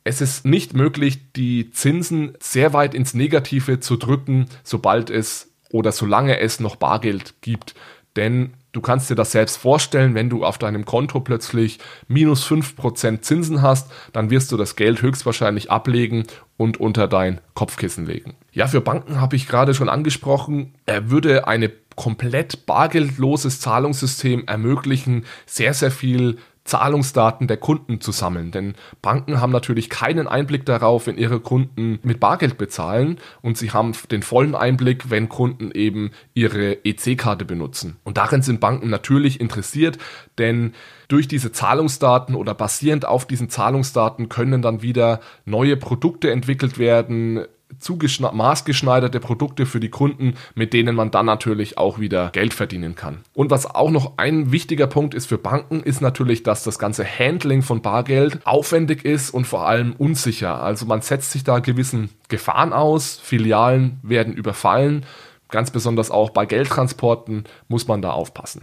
Es 0.02 0.22
ist 0.22 0.46
nicht 0.46 0.72
möglich, 0.72 1.30
die 1.34 1.72
Zinsen 1.72 2.38
sehr 2.40 2.72
weit 2.72 2.94
ins 2.94 3.12
Negative 3.12 3.80
zu 3.80 3.98
drücken, 3.98 4.46
sobald 4.64 5.10
es 5.10 5.49
oder 5.72 5.92
solange 5.92 6.38
es 6.40 6.60
noch 6.60 6.76
Bargeld 6.76 7.34
gibt. 7.40 7.74
Denn 8.16 8.54
du 8.72 8.80
kannst 8.80 9.08
dir 9.08 9.14
das 9.14 9.32
selbst 9.32 9.56
vorstellen, 9.56 10.14
wenn 10.14 10.30
du 10.30 10.44
auf 10.44 10.58
deinem 10.58 10.84
Konto 10.84 11.20
plötzlich 11.20 11.78
minus 12.08 12.46
5% 12.46 13.22
Zinsen 13.22 13.62
hast, 13.62 13.90
dann 14.12 14.30
wirst 14.30 14.50
du 14.52 14.56
das 14.56 14.76
Geld 14.76 15.02
höchstwahrscheinlich 15.02 15.70
ablegen 15.70 16.24
und 16.56 16.78
unter 16.78 17.06
dein 17.06 17.40
Kopfkissen 17.54 18.06
legen. 18.06 18.34
Ja, 18.52 18.66
für 18.66 18.80
Banken 18.80 19.20
habe 19.20 19.36
ich 19.36 19.46
gerade 19.46 19.74
schon 19.74 19.88
angesprochen, 19.88 20.74
er 20.86 21.10
würde 21.10 21.46
eine 21.46 21.70
komplett 21.96 22.66
bargeldloses 22.66 23.60
Zahlungssystem 23.60 24.44
ermöglichen, 24.46 25.24
sehr, 25.46 25.74
sehr 25.74 25.90
viel 25.90 26.38
Zahlungsdaten 26.70 27.48
der 27.48 27.56
Kunden 27.56 28.00
zu 28.00 28.12
sammeln. 28.12 28.52
Denn 28.52 28.74
Banken 29.02 29.40
haben 29.40 29.50
natürlich 29.50 29.90
keinen 29.90 30.28
Einblick 30.28 30.64
darauf, 30.64 31.08
wenn 31.08 31.18
ihre 31.18 31.40
Kunden 31.40 31.98
mit 32.04 32.20
Bargeld 32.20 32.58
bezahlen 32.58 33.18
und 33.42 33.58
sie 33.58 33.72
haben 33.72 33.92
den 34.12 34.22
vollen 34.22 34.54
Einblick, 34.54 35.10
wenn 35.10 35.28
Kunden 35.28 35.72
eben 35.72 36.12
ihre 36.32 36.84
EC-Karte 36.84 37.44
benutzen. 37.44 37.96
Und 38.04 38.18
darin 38.18 38.42
sind 38.42 38.60
Banken 38.60 38.88
natürlich 38.88 39.40
interessiert, 39.40 39.98
denn 40.38 40.74
durch 41.08 41.26
diese 41.26 41.50
Zahlungsdaten 41.50 42.36
oder 42.36 42.54
basierend 42.54 43.04
auf 43.04 43.26
diesen 43.26 43.50
Zahlungsdaten 43.50 44.28
können 44.28 44.62
dann 44.62 44.80
wieder 44.80 45.18
neue 45.44 45.76
Produkte 45.76 46.30
entwickelt 46.30 46.78
werden, 46.78 47.46
maßgeschneiderte 48.32 49.20
Produkte 49.20 49.66
für 49.66 49.80
die 49.80 49.90
Kunden, 49.90 50.34
mit 50.54 50.72
denen 50.72 50.94
man 50.96 51.10
dann 51.10 51.26
natürlich 51.26 51.78
auch 51.78 51.98
wieder 51.98 52.30
Geld 52.30 52.54
verdienen 52.54 52.94
kann. 52.94 53.18
Und 53.34 53.50
was 53.50 53.66
auch 53.66 53.90
noch 53.90 54.18
ein 54.18 54.52
wichtiger 54.52 54.86
Punkt 54.86 55.14
ist 55.14 55.26
für 55.26 55.38
Banken, 55.38 55.80
ist 55.80 56.00
natürlich, 56.00 56.42
dass 56.42 56.64
das 56.64 56.78
ganze 56.78 57.04
Handling 57.04 57.62
von 57.62 57.82
Bargeld 57.82 58.38
aufwendig 58.44 59.04
ist 59.04 59.30
und 59.30 59.46
vor 59.46 59.66
allem 59.66 59.94
unsicher. 59.96 60.62
Also 60.62 60.86
man 60.86 61.02
setzt 61.02 61.30
sich 61.30 61.44
da 61.44 61.58
gewissen 61.58 62.10
Gefahren 62.28 62.72
aus, 62.72 63.18
Filialen 63.22 64.00
werden 64.02 64.34
überfallen, 64.34 65.04
ganz 65.50 65.70
besonders 65.70 66.10
auch 66.10 66.30
bei 66.30 66.46
Geldtransporten 66.46 67.44
muss 67.68 67.88
man 67.88 68.02
da 68.02 68.10
aufpassen. 68.10 68.62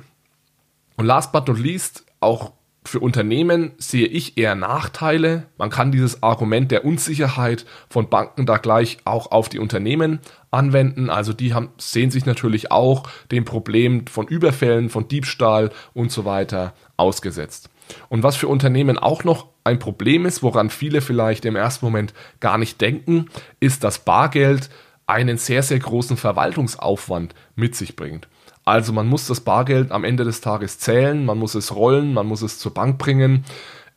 Und 0.95 1.05
last 1.05 1.31
but 1.31 1.47
not 1.47 1.59
least, 1.59 2.05
auch 2.19 2.53
für 2.87 2.99
Unternehmen 2.99 3.71
sehe 3.77 4.07
ich 4.07 4.37
eher 4.37 4.55
Nachteile. 4.55 5.47
Man 5.57 5.69
kann 5.69 5.91
dieses 5.91 6.23
Argument 6.23 6.71
der 6.71 6.85
Unsicherheit 6.85 7.65
von 7.89 8.09
Banken 8.09 8.45
da 8.45 8.57
gleich 8.57 8.97
auch 9.05 9.31
auf 9.31 9.49
die 9.49 9.59
Unternehmen 9.59 10.19
anwenden. 10.51 11.09
Also 11.09 11.33
die 11.33 11.53
haben, 11.53 11.69
sehen 11.77 12.11
sich 12.11 12.25
natürlich 12.25 12.71
auch 12.71 13.03
dem 13.31 13.45
Problem 13.45 14.07
von 14.07 14.27
Überfällen, 14.27 14.89
von 14.89 15.07
Diebstahl 15.07 15.71
und 15.93 16.11
so 16.11 16.25
weiter 16.25 16.73
ausgesetzt. 16.95 17.69
Und 18.09 18.23
was 18.23 18.35
für 18.35 18.47
Unternehmen 18.47 18.97
auch 18.97 19.23
noch 19.23 19.47
ein 19.63 19.79
Problem 19.79 20.25
ist, 20.25 20.43
woran 20.43 20.69
viele 20.69 21.01
vielleicht 21.01 21.45
im 21.45 21.55
ersten 21.55 21.85
Moment 21.85 22.13
gar 22.39 22.57
nicht 22.57 22.81
denken, 22.81 23.27
ist, 23.59 23.83
dass 23.83 23.99
Bargeld 23.99 24.69
einen 25.05 25.37
sehr, 25.37 25.63
sehr 25.63 25.79
großen 25.79 26.17
Verwaltungsaufwand 26.17 27.33
mit 27.55 27.75
sich 27.75 27.95
bringt. 27.95 28.27
Also 28.67 28.91
man 28.91 29.07
muss 29.07 29.25
das 29.27 29.39
Bargeld 29.39 29.93
am 29.93 30.03
Ende 30.03 30.25
des 30.25 30.41
Tages 30.41 30.77
zählen, 30.77 31.23
man 31.23 31.37
muss 31.37 31.55
es 31.55 31.73
rollen, 31.73 32.13
man 32.13 32.27
muss 32.27 32.41
es 32.41 32.59
zur 32.59 32.73
Bank 32.73 32.97
bringen. 32.97 33.45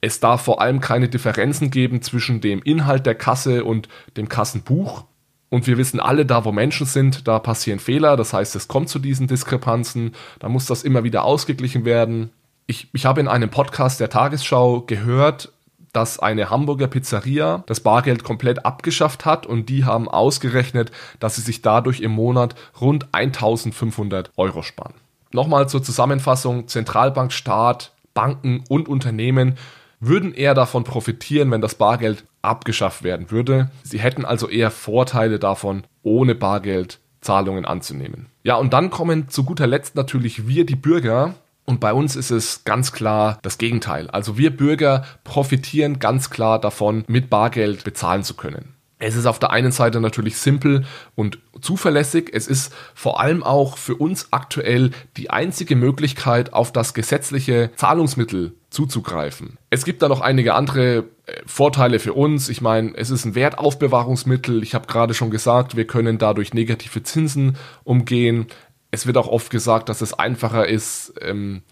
Es 0.00 0.20
darf 0.20 0.42
vor 0.42 0.60
allem 0.60 0.80
keine 0.80 1.08
Differenzen 1.08 1.72
geben 1.72 2.02
zwischen 2.02 2.40
dem 2.40 2.62
Inhalt 2.62 3.04
der 3.04 3.16
Kasse 3.16 3.64
und 3.64 3.88
dem 4.16 4.28
Kassenbuch. 4.28 5.06
Und 5.48 5.66
wir 5.66 5.76
wissen 5.76 5.98
alle, 5.98 6.24
da 6.24 6.44
wo 6.44 6.52
Menschen 6.52 6.86
sind, 6.86 7.26
da 7.26 7.40
passieren 7.40 7.80
Fehler. 7.80 8.16
Das 8.16 8.32
heißt, 8.32 8.54
es 8.54 8.68
kommt 8.68 8.88
zu 8.88 9.00
diesen 9.00 9.26
Diskrepanzen. 9.26 10.12
Da 10.38 10.48
muss 10.48 10.66
das 10.66 10.84
immer 10.84 11.02
wieder 11.02 11.24
ausgeglichen 11.24 11.84
werden. 11.84 12.30
Ich, 12.68 12.90
ich 12.92 13.06
habe 13.06 13.20
in 13.20 13.26
einem 13.26 13.50
Podcast 13.50 13.98
der 13.98 14.08
Tagesschau 14.08 14.82
gehört, 14.82 15.52
dass 15.92 16.18
eine 16.18 16.50
Hamburger 16.50 16.86
Pizzeria 16.86 17.64
das 17.66 17.80
Bargeld 17.80 18.24
komplett 18.24 18.64
abgeschafft 18.64 19.24
hat 19.24 19.46
und 19.46 19.68
die 19.68 19.84
haben 19.84 20.08
ausgerechnet, 20.08 20.90
dass 21.18 21.36
sie 21.36 21.42
sich 21.42 21.62
dadurch 21.62 22.00
im 22.00 22.12
Monat 22.12 22.54
rund 22.80 23.08
1500 23.12 24.30
Euro 24.36 24.62
sparen. 24.62 24.94
Nochmal 25.32 25.68
zur 25.68 25.82
Zusammenfassung, 25.82 26.68
Zentralbank, 26.68 27.32
Staat, 27.32 27.92
Banken 28.14 28.64
und 28.68 28.88
Unternehmen 28.88 29.56
würden 30.00 30.34
eher 30.34 30.54
davon 30.54 30.84
profitieren, 30.84 31.50
wenn 31.50 31.60
das 31.60 31.74
Bargeld 31.74 32.24
abgeschafft 32.42 33.02
werden 33.02 33.30
würde. 33.30 33.70
Sie 33.82 34.00
hätten 34.00 34.24
also 34.24 34.48
eher 34.48 34.70
Vorteile 34.70 35.38
davon, 35.38 35.84
ohne 36.02 36.34
Bargeld 36.34 36.98
Zahlungen 37.20 37.66
anzunehmen. 37.66 38.26
Ja, 38.42 38.56
und 38.56 38.72
dann 38.72 38.90
kommen 38.90 39.28
zu 39.28 39.44
guter 39.44 39.66
Letzt 39.66 39.94
natürlich 39.94 40.48
wir, 40.48 40.64
die 40.64 40.76
Bürger, 40.76 41.34
und 41.70 41.78
bei 41.78 41.94
uns 41.94 42.16
ist 42.16 42.32
es 42.32 42.64
ganz 42.64 42.90
klar 42.90 43.38
das 43.42 43.56
Gegenteil. 43.56 44.10
Also 44.10 44.36
wir 44.36 44.54
Bürger 44.54 45.04
profitieren 45.22 46.00
ganz 46.00 46.28
klar 46.28 46.60
davon, 46.60 47.04
mit 47.06 47.30
Bargeld 47.30 47.84
bezahlen 47.84 48.24
zu 48.24 48.34
können. 48.34 48.74
Es 48.98 49.14
ist 49.14 49.24
auf 49.24 49.38
der 49.38 49.50
einen 49.50 49.70
Seite 49.70 50.00
natürlich 50.00 50.36
simpel 50.36 50.84
und 51.14 51.38
zuverlässig. 51.60 52.28
Es 52.34 52.48
ist 52.48 52.74
vor 52.92 53.20
allem 53.20 53.44
auch 53.44 53.78
für 53.78 53.94
uns 53.94 54.32
aktuell 54.32 54.90
die 55.16 55.30
einzige 55.30 55.76
Möglichkeit, 55.76 56.52
auf 56.52 56.72
das 56.72 56.92
gesetzliche 56.92 57.70
Zahlungsmittel 57.76 58.52
zuzugreifen. 58.68 59.56
Es 59.70 59.84
gibt 59.84 60.02
da 60.02 60.08
noch 60.08 60.20
einige 60.20 60.54
andere 60.54 61.04
äh, 61.26 61.40
Vorteile 61.46 62.00
für 62.00 62.14
uns. 62.14 62.48
Ich 62.48 62.60
meine, 62.60 62.94
es 62.96 63.10
ist 63.10 63.24
ein 63.24 63.36
Wertaufbewahrungsmittel. 63.36 64.62
Ich 64.62 64.74
habe 64.74 64.88
gerade 64.88 65.14
schon 65.14 65.30
gesagt, 65.30 65.76
wir 65.76 65.86
können 65.86 66.18
dadurch 66.18 66.52
negative 66.52 67.02
Zinsen 67.04 67.56
umgehen 67.84 68.48
es 68.90 69.06
wird 69.06 69.16
auch 69.16 69.28
oft 69.28 69.50
gesagt, 69.50 69.88
dass 69.88 70.00
es 70.00 70.14
einfacher 70.14 70.66
ist, 70.66 71.14
ähm, 71.20 71.62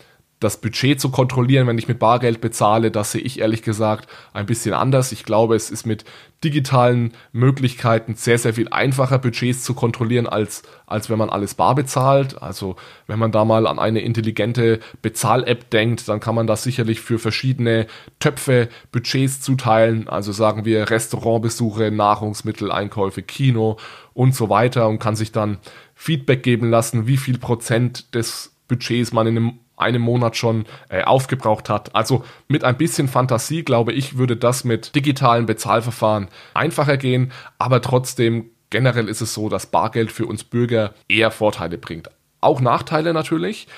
das 0.40 0.60
Budget 0.60 1.00
zu 1.00 1.10
kontrollieren, 1.10 1.66
wenn 1.66 1.78
ich 1.78 1.88
mit 1.88 1.98
Bargeld 1.98 2.40
bezahle. 2.40 2.90
Das 2.90 3.12
sehe 3.12 3.20
ich 3.20 3.40
ehrlich 3.40 3.62
gesagt 3.62 4.08
ein 4.32 4.46
bisschen 4.46 4.72
anders. 4.72 5.10
Ich 5.10 5.24
glaube, 5.24 5.56
es 5.56 5.70
ist 5.70 5.84
mit 5.84 6.04
digitalen 6.44 7.12
Möglichkeiten 7.32 8.14
sehr, 8.14 8.38
sehr 8.38 8.54
viel 8.54 8.68
einfacher, 8.68 9.18
Budgets 9.18 9.64
zu 9.64 9.74
kontrollieren, 9.74 10.28
als, 10.28 10.62
als 10.86 11.10
wenn 11.10 11.18
man 11.18 11.30
alles 11.30 11.54
bar 11.54 11.74
bezahlt. 11.74 12.40
Also 12.40 12.76
wenn 13.08 13.18
man 13.18 13.32
da 13.32 13.44
mal 13.44 13.66
an 13.66 13.80
eine 13.80 14.00
intelligente 14.00 14.78
Bezahl-App 15.02 15.70
denkt, 15.70 16.08
dann 16.08 16.20
kann 16.20 16.36
man 16.36 16.46
da 16.46 16.54
sicherlich 16.54 17.00
für 17.00 17.18
verschiedene 17.18 17.88
Töpfe 18.20 18.68
Budgets 18.92 19.40
zuteilen. 19.40 20.08
Also 20.08 20.30
sagen 20.30 20.64
wir 20.64 20.88
Restaurantbesuche, 20.88 21.90
Nahrungsmittel, 21.90 22.70
Einkäufe, 22.70 23.22
Kino 23.22 23.76
und 24.14 24.36
so 24.36 24.48
weiter 24.48 24.86
und 24.86 25.00
kann 25.00 25.16
sich 25.16 25.32
dann 25.32 25.58
Feedback 26.00 26.44
geben 26.44 26.70
lassen, 26.70 27.08
wie 27.08 27.16
viel 27.16 27.38
Prozent 27.38 28.14
des 28.14 28.54
Budgets 28.68 29.12
man 29.12 29.26
in 29.26 29.36
einem 29.36 29.58
einem 29.76 30.02
Monat 30.02 30.36
schon 30.36 30.64
äh, 30.88 31.04
aufgebraucht 31.04 31.68
hat. 31.68 31.94
Also 31.94 32.24
mit 32.48 32.64
ein 32.64 32.76
bisschen 32.76 33.06
Fantasie, 33.06 33.62
glaube 33.62 33.92
ich, 33.92 34.18
würde 34.18 34.36
das 34.36 34.64
mit 34.64 34.96
digitalen 34.96 35.46
Bezahlverfahren 35.46 36.28
einfacher 36.52 36.96
gehen, 36.96 37.30
aber 37.58 37.80
trotzdem 37.80 38.50
generell 38.70 39.08
ist 39.08 39.20
es 39.20 39.34
so, 39.34 39.48
dass 39.48 39.66
Bargeld 39.66 40.10
für 40.10 40.26
uns 40.26 40.42
Bürger 40.42 40.94
eher 41.08 41.30
Vorteile 41.30 41.78
bringt. 41.78 42.10
Auch 42.40 42.60
Nachteile 42.60 43.14
natürlich. 43.14 43.68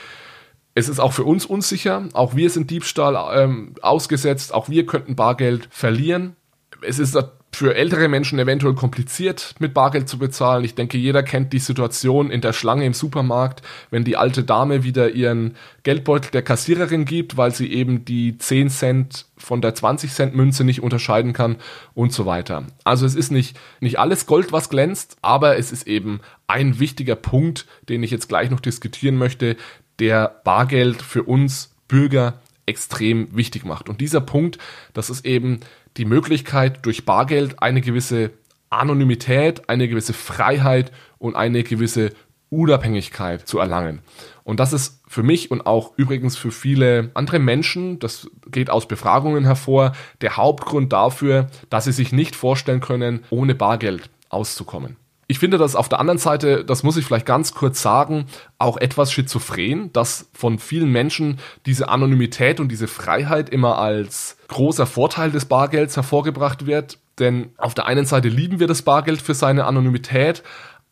Es 0.75 0.89
ist 0.89 1.01
auch 1.01 1.13
für 1.13 1.25
uns 1.25 1.45
unsicher. 1.45 2.09
Auch 2.15 2.35
wir 2.35 2.49
sind 2.49 2.71
Diebstahl 2.71 3.39
ähm, 3.39 3.75
ausgesetzt. 3.83 4.55
Auch 4.55 4.71
wir 4.71 4.87
könnten 4.87 5.17
Bargeld 5.17 5.69
verlieren. 5.71 6.35
Es 6.81 6.99
ist 6.99 7.15
für 7.61 7.75
ältere 7.75 8.09
Menschen 8.09 8.39
eventuell 8.39 8.73
kompliziert, 8.73 9.55
mit 9.59 9.75
Bargeld 9.75 10.09
zu 10.09 10.17
bezahlen. 10.17 10.65
Ich 10.65 10.77
denke, 10.77 10.97
jeder 10.97 11.23
kennt 11.23 11.53
die 11.53 11.59
Situation 11.59 12.31
in 12.31 12.41
der 12.41 12.55
Schlange 12.55 12.87
im 12.87 12.95
Supermarkt, 12.95 13.61
wenn 13.91 14.03
die 14.03 14.17
alte 14.17 14.45
Dame 14.45 14.83
wieder 14.83 15.11
ihren 15.11 15.57
Geldbeutel 15.83 16.31
der 16.31 16.41
Kassiererin 16.41 17.05
gibt, 17.05 17.37
weil 17.37 17.55
sie 17.55 17.71
eben 17.71 18.07
die 18.07 18.39
10 18.39 18.71
Cent 18.71 19.27
von 19.37 19.61
der 19.61 19.75
20 19.75 20.11
Cent 20.11 20.35
Münze 20.35 20.65
nicht 20.65 20.83
unterscheiden 20.83 21.35
kann 21.35 21.57
und 21.93 22.15
so 22.15 22.25
weiter. 22.25 22.65
Also 22.85 23.05
es 23.05 23.15
ist 23.15 23.31
nicht, 23.31 23.61
nicht 23.81 23.99
alles 23.99 24.25
Gold, 24.25 24.53
was 24.53 24.71
glänzt, 24.71 25.19
aber 25.21 25.59
es 25.59 25.71
ist 25.71 25.87
eben 25.87 26.21
ein 26.47 26.81
wichtiger 26.81 27.15
Punkt, 27.15 27.67
den 27.91 28.03
ich 28.03 28.11
jetzt 28.11 28.31
gleich 28.31 28.49
noch 28.49 28.61
diskutieren 28.61 29.17
möchte, 29.17 29.59
der 29.99 30.41
Bargeld 30.45 31.03
für 31.03 31.25
uns 31.25 31.75
Bürger 31.89 32.41
extrem 32.65 33.37
wichtig 33.37 33.65
macht. 33.67 33.89
Und 33.91 34.01
dieser 34.01 34.21
Punkt, 34.21 34.57
das 34.95 35.11
ist 35.11 35.27
eben 35.27 35.61
die 36.01 36.07
Möglichkeit, 36.07 36.87
durch 36.87 37.05
Bargeld 37.05 37.63
eine 37.63 37.83
gewisse 37.83 38.31
Anonymität, 38.71 39.69
eine 39.69 39.87
gewisse 39.87 40.15
Freiheit 40.15 40.93
und 41.19 41.37
eine 41.37 41.63
gewisse 41.63 42.13
Unabhängigkeit 42.49 43.47
zu 43.47 43.59
erlangen. 43.59 44.01
Und 44.43 44.61
das 44.61 44.73
ist 44.73 45.03
für 45.07 45.23
mich 45.23 45.51
und 45.51 45.67
auch 45.67 45.93
übrigens 45.99 46.39
für 46.39 46.51
viele 46.51 47.11
andere 47.13 47.39
Menschen, 47.39 47.99
das 47.99 48.31
geht 48.51 48.71
aus 48.71 48.89
Befragungen 48.89 49.45
hervor, 49.45 49.93
der 50.23 50.39
Hauptgrund 50.39 50.93
dafür, 50.93 51.49
dass 51.69 51.85
sie 51.85 51.93
sich 51.93 52.13
nicht 52.13 52.35
vorstellen 52.35 52.81
können, 52.81 53.21
ohne 53.29 53.55
Bargeld 53.55 54.09
auszukommen. 54.31 54.97
Ich 55.31 55.39
finde 55.39 55.59
das 55.59 55.77
auf 55.77 55.89
der 55.89 56.01
anderen 56.01 56.19
Seite, 56.19 56.65
das 56.65 56.83
muss 56.83 56.97
ich 56.97 57.05
vielleicht 57.05 57.25
ganz 57.25 57.55
kurz 57.55 57.81
sagen, 57.81 58.25
auch 58.59 58.77
etwas 58.77 59.13
schizophren, 59.13 59.93
dass 59.93 60.29
von 60.33 60.59
vielen 60.59 60.91
Menschen 60.91 61.39
diese 61.67 61.89
Anonymität 61.89 62.59
und 62.59 62.67
diese 62.67 62.89
Freiheit 62.89 63.49
immer 63.49 63.79
als 63.79 64.37
großer 64.49 64.87
Vorteil 64.87 65.31
des 65.31 65.45
Bargelds 65.45 65.95
hervorgebracht 65.95 66.67
wird. 66.67 66.99
Denn 67.21 67.51
auf 67.59 67.75
der 67.75 67.87
einen 67.87 68.07
Seite 68.07 68.29
lieben 68.29 68.59
wir 68.59 68.67
das 68.67 68.83
Bargeld 68.83 69.23
für 69.23 69.35
seine 69.35 69.67
Anonymität, 69.67 70.43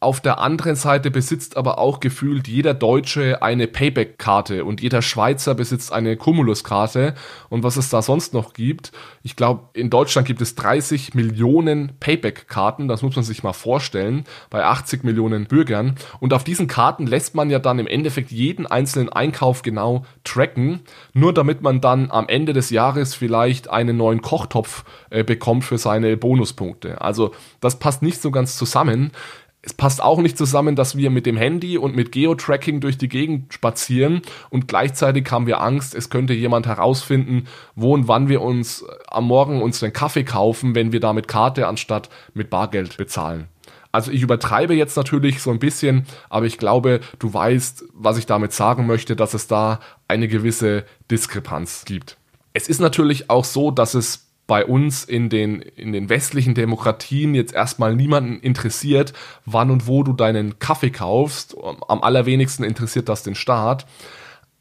auf 0.01 0.21
der 0.21 0.39
anderen 0.39 0.77
Seite 0.77 1.11
besitzt 1.11 1.57
aber 1.57 1.79
auch 1.79 1.99
gefühlt 1.99 2.47
jeder 2.47 2.73
Deutsche 2.73 3.43
eine 3.43 3.67
Payback-Karte 3.67 4.65
und 4.65 4.81
jeder 4.81 5.03
Schweizer 5.03 5.57
besitzt 5.57 5.93
eine 5.93 6.17
Cumulus-Karte. 6.17 7.15
Und 7.49 7.65
was 7.65 7.77
es 7.77 7.91
da 7.91 8.01
sonst 8.01 8.33
noch 8.33 8.53
gibt, 8.53 8.93
ich 9.25 9.35
glaube, 9.35 9.71
in 9.73 9.91
Deutschland 9.91 10.29
gibt 10.29 10.41
es 10.41 10.55
30 10.55 11.15
Millionen 11.15 11.95
Payback-Karten, 11.99 12.87
das 12.87 13.03
muss 13.03 13.17
man 13.17 13.25
sich 13.25 13.43
mal 13.43 13.53
vorstellen, 13.53 14.25
bei 14.51 14.65
80 14.65 15.03
Millionen 15.03 15.47
Bürgern. 15.47 15.97
Und 16.21 16.33
auf 16.33 16.45
diesen 16.45 16.69
Karten 16.69 17.09
lässt 17.09 17.35
man 17.35 17.51
ja 17.51 17.59
dann 17.59 17.81
im 17.81 17.89
Endeffekt 17.89 18.31
jeden 18.31 18.69
einzelnen 18.69 19.09
Einkauf 19.09 19.63
genau 19.63 20.05
tracken, 20.23 20.83
nur 21.13 21.35
damit 21.35 21.63
man 21.63 21.81
dann 21.81 22.13
am 22.13 22.29
Ende 22.29 22.53
des 22.53 22.71
Jahres 22.71 23.17
vielleicht 23.17 23.69
einen 23.69 23.97
neuen 23.97 24.23
Kochtopf 24.23 24.85
äh, 25.11 25.25
bekommt 25.25 25.65
für 25.65 25.77
seine 25.79 26.17
Bonuspunkte. 26.17 27.01
Also 27.01 27.33
das 27.59 27.81
passt 27.81 28.03
nicht 28.03 28.23
so 28.23 28.31
ganz 28.31 28.57
zusammen 28.57 29.11
es 29.69 29.75
passt 29.75 30.03
auch 30.03 30.19
nicht 30.23 30.39
zusammen, 30.39 30.77
dass 30.77 30.97
wir 30.97 31.11
mit 31.11 31.27
dem 31.27 31.37
Handy 31.37 31.77
und 31.77 31.95
mit 31.95 32.11
Geo-Tracking 32.11 32.81
durch 32.81 32.97
die 32.97 33.09
Gegend 33.09 33.53
spazieren 33.53 34.23
und 34.49 34.67
gleichzeitig 34.67 35.31
haben 35.31 35.47
wir 35.47 35.61
Angst, 35.61 35.95
es 35.95 36.09
könnte 36.09 36.33
jemand 36.33 36.67
herausfinden, 36.67 37.45
wo 37.75 37.93
und 37.93 38.09
wann 38.09 38.31
wir 38.31 38.41
uns 38.41 38.83
am 39.09 39.27
Morgen 39.27 39.61
unseren 39.61 39.93
Kaffee 39.93 40.25
kaufen, 40.25 40.75
wenn 40.75 40.93
wir 40.93 41.01
da 41.01 41.13
mit 41.13 41.29
Karte 41.29 41.67
anstatt 41.67 42.09
mit 42.33 42.49
Bargeld 42.49 42.97
bezahlen. 42.97 43.49
Also 43.93 44.11
ich 44.11 44.23
übertreibe 44.23 44.73
jetzt 44.73 44.97
natürlich 44.97 45.43
so 45.43 45.51
ein 45.51 45.59
bisschen, 45.59 46.07
aber 46.31 46.47
ich 46.47 46.57
glaube, 46.57 47.01
du 47.19 47.35
weißt, 47.35 47.85
was 47.93 48.17
ich 48.17 48.25
damit 48.25 48.55
sagen 48.55 48.87
möchte, 48.87 49.17
dass 49.17 49.35
es 49.35 49.49
da 49.49 49.81
eine 50.09 50.29
gewisse 50.29 50.87
Diskrepanz 51.11 51.85
gibt. 51.85 52.17
Es 52.55 52.71
ist 52.71 52.81
natürlich 52.81 53.29
auch 53.29 53.45
so, 53.45 53.71
dass 53.71 53.93
es 53.93 54.28
bei 54.49 54.65
uns 54.65 55.05
in 55.05 55.29
den, 55.29 55.61
in 55.61 55.93
den 55.93 56.09
westlichen 56.09 56.55
Demokratien 56.55 57.35
jetzt 57.35 57.53
erstmal 57.53 57.95
niemanden 57.95 58.41
interessiert, 58.41 59.13
wann 59.45 59.71
und 59.71 59.87
wo 59.87 60.03
du 60.03 60.15
deinen 60.15 60.59
Kaffee 60.59 60.91
kaufst. 60.91 61.55
Am 61.87 62.03
allerwenigsten 62.03 62.65
interessiert 62.65 63.11
das 63.11 63.23
den 63.23 63.35
Staat. 63.35 63.87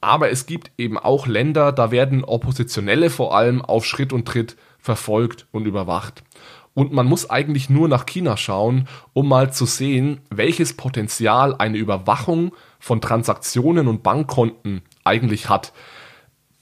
Aber 0.01 0.29
es 0.29 0.45
gibt 0.45 0.71
eben 0.77 0.97
auch 0.97 1.25
Länder, 1.25 1.71
da 1.71 1.89
werden 1.89 2.25
Oppositionelle 2.25 3.09
vor 3.09 3.35
allem 3.35 3.63
auf 3.63 3.85
Schritt 3.85 4.11
und 4.11 4.27
Tritt 4.27 4.57
verfolgt 4.77 5.47
und 5.51 5.65
überwacht. 5.65 6.21
Und 6.73 6.91
man 6.91 7.07
muss 7.07 7.29
eigentlich 7.29 7.69
nur 7.69 7.87
nach 7.87 8.05
China 8.05 8.35
schauen, 8.35 8.89
um 9.13 9.29
mal 9.29 9.53
zu 9.53 9.65
sehen, 9.65 10.19
welches 10.29 10.75
Potenzial 10.75 11.55
eine 11.57 11.77
Überwachung 11.77 12.51
von 12.77 12.99
Transaktionen 12.99 13.87
und 13.87 14.03
Bankkonten 14.03 14.81
eigentlich 15.05 15.47
hat. 15.47 15.71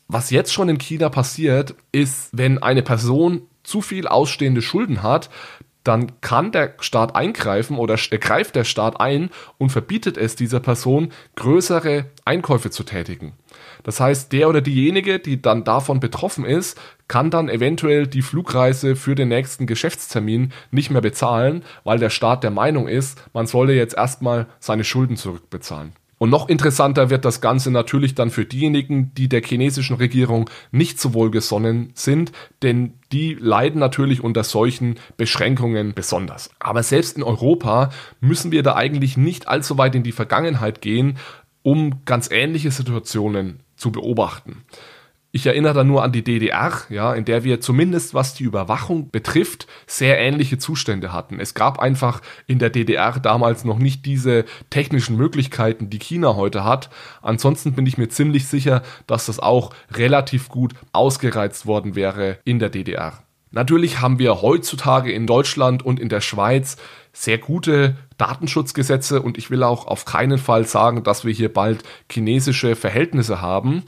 Was 0.07 0.29
jetzt 0.29 0.53
schon 0.53 0.69
in 0.69 0.77
China 0.77 1.09
passiert, 1.09 1.75
ist, 1.91 2.29
wenn 2.31 2.61
eine 2.61 2.83
Person 2.83 3.41
zu 3.63 3.81
viel 3.81 4.07
ausstehende 4.07 4.61
Schulden 4.61 5.01
hat, 5.01 5.29
dann 5.85 6.19
kann 6.19 6.51
der 6.51 6.73
Staat 6.79 7.15
eingreifen 7.15 7.77
oder 7.77 7.95
greift 7.95 8.55
der 8.55 8.63
Staat 8.63 8.99
ein 8.99 9.29
und 9.57 9.69
verbietet 9.69 10.17
es 10.17 10.35
dieser 10.35 10.59
Person, 10.59 11.11
größere 11.35 12.05
Einkäufe 12.25 12.71
zu 12.71 12.83
tätigen. 12.83 13.33
Das 13.83 13.99
heißt, 13.99 14.33
der 14.33 14.49
oder 14.49 14.61
diejenige, 14.61 15.19
die 15.19 15.41
dann 15.41 15.63
davon 15.63 15.99
betroffen 15.99 16.43
ist, 16.43 16.79
kann 17.07 17.29
dann 17.29 17.49
eventuell 17.49 18.07
die 18.07 18.23
Flugreise 18.23 18.95
für 18.95 19.13
den 19.13 19.27
nächsten 19.27 19.67
Geschäftstermin 19.67 20.51
nicht 20.71 20.89
mehr 20.89 21.01
bezahlen, 21.01 21.63
weil 21.83 21.99
der 21.99 22.09
Staat 22.09 22.43
der 22.43 22.51
Meinung 22.51 22.87
ist, 22.87 23.23
man 23.33 23.45
solle 23.45 23.75
jetzt 23.75 23.95
erstmal 23.95 24.47
seine 24.59 24.83
Schulden 24.83 25.17
zurückbezahlen. 25.17 25.93
Und 26.25 26.31
noch 26.31 26.49
interessanter 26.49 27.11
wird 27.11 27.23
das 27.23 27.39
Ganze 27.39 27.69
natürlich 27.69 28.15
dann 28.15 28.31
für 28.31 28.45
diejenigen, 28.45 29.13
die 29.13 29.29
der 29.29 29.43
chinesischen 29.43 29.97
Regierung 29.97 30.49
nicht 30.71 30.99
so 30.99 31.13
wohlgesonnen 31.13 31.91
sind, 31.93 32.31
denn 32.63 32.95
die 33.11 33.35
leiden 33.39 33.79
natürlich 33.79 34.23
unter 34.23 34.43
solchen 34.43 34.95
Beschränkungen 35.17 35.93
besonders. 35.93 36.49
Aber 36.57 36.81
selbst 36.81 37.15
in 37.15 37.21
Europa 37.21 37.91
müssen 38.21 38.51
wir 38.51 38.63
da 38.63 38.73
eigentlich 38.73 39.17
nicht 39.17 39.47
allzu 39.47 39.77
weit 39.77 39.93
in 39.93 40.01
die 40.01 40.13
Vergangenheit 40.13 40.81
gehen, 40.81 41.19
um 41.61 42.03
ganz 42.05 42.31
ähnliche 42.31 42.71
Situationen 42.71 43.59
zu 43.75 43.91
beobachten. 43.91 44.63
Ich 45.35 45.45
erinnere 45.45 45.73
da 45.73 45.83
nur 45.83 46.01
an 46.01 46.13
die 46.13 46.23
DDR, 46.23 46.71
ja, 46.87 47.13
in 47.13 47.25
der 47.25 47.43
wir 47.43 47.59
zumindest 47.59 48.13
was 48.13 48.35
die 48.35 48.45
Überwachung 48.45 49.09
betrifft, 49.11 49.67
sehr 49.85 50.17
ähnliche 50.17 50.59
Zustände 50.59 51.11
hatten. 51.11 51.41
Es 51.41 51.53
gab 51.53 51.77
einfach 51.77 52.21
in 52.47 52.57
der 52.57 52.69
DDR 52.69 53.19
damals 53.19 53.65
noch 53.65 53.77
nicht 53.77 54.05
diese 54.05 54.45
technischen 54.69 55.17
Möglichkeiten, 55.17 55.89
die 55.89 55.99
China 55.99 56.37
heute 56.37 56.63
hat. 56.63 56.89
Ansonsten 57.21 57.73
bin 57.73 57.85
ich 57.85 57.97
mir 57.97 58.07
ziemlich 58.07 58.47
sicher, 58.47 58.81
dass 59.07 59.25
das 59.25 59.41
auch 59.41 59.73
relativ 59.91 60.47
gut 60.47 60.73
ausgereizt 60.93 61.65
worden 61.65 61.95
wäre 61.97 62.37
in 62.45 62.59
der 62.59 62.69
DDR. 62.69 63.21
Natürlich 63.51 63.99
haben 63.99 64.19
wir 64.19 64.41
heutzutage 64.41 65.11
in 65.11 65.27
Deutschland 65.27 65.83
und 65.83 65.99
in 65.99 66.07
der 66.07 66.21
Schweiz 66.21 66.77
sehr 67.11 67.39
gute 67.39 67.97
Datenschutzgesetze 68.17 69.21
und 69.21 69.37
ich 69.37 69.51
will 69.51 69.63
auch 69.63 69.85
auf 69.85 70.05
keinen 70.05 70.37
Fall 70.37 70.65
sagen, 70.65 71.03
dass 71.03 71.25
wir 71.25 71.33
hier 71.33 71.53
bald 71.53 71.83
chinesische 72.09 72.77
Verhältnisse 72.77 73.41
haben. 73.41 73.83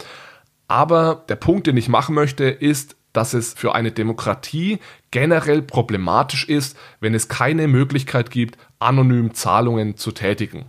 Aber 0.67 1.23
der 1.29 1.35
Punkt, 1.35 1.67
den 1.67 1.77
ich 1.77 1.89
machen 1.89 2.15
möchte, 2.15 2.45
ist, 2.45 2.95
dass 3.13 3.33
es 3.33 3.53
für 3.53 3.73
eine 3.73 3.91
Demokratie 3.91 4.79
generell 5.11 5.61
problematisch 5.61 6.47
ist, 6.47 6.77
wenn 6.99 7.15
es 7.15 7.29
keine 7.29 7.67
Möglichkeit 7.67 8.29
gibt, 8.29 8.57
anonym 8.79 9.33
Zahlungen 9.33 9.97
zu 9.97 10.11
tätigen. 10.11 10.67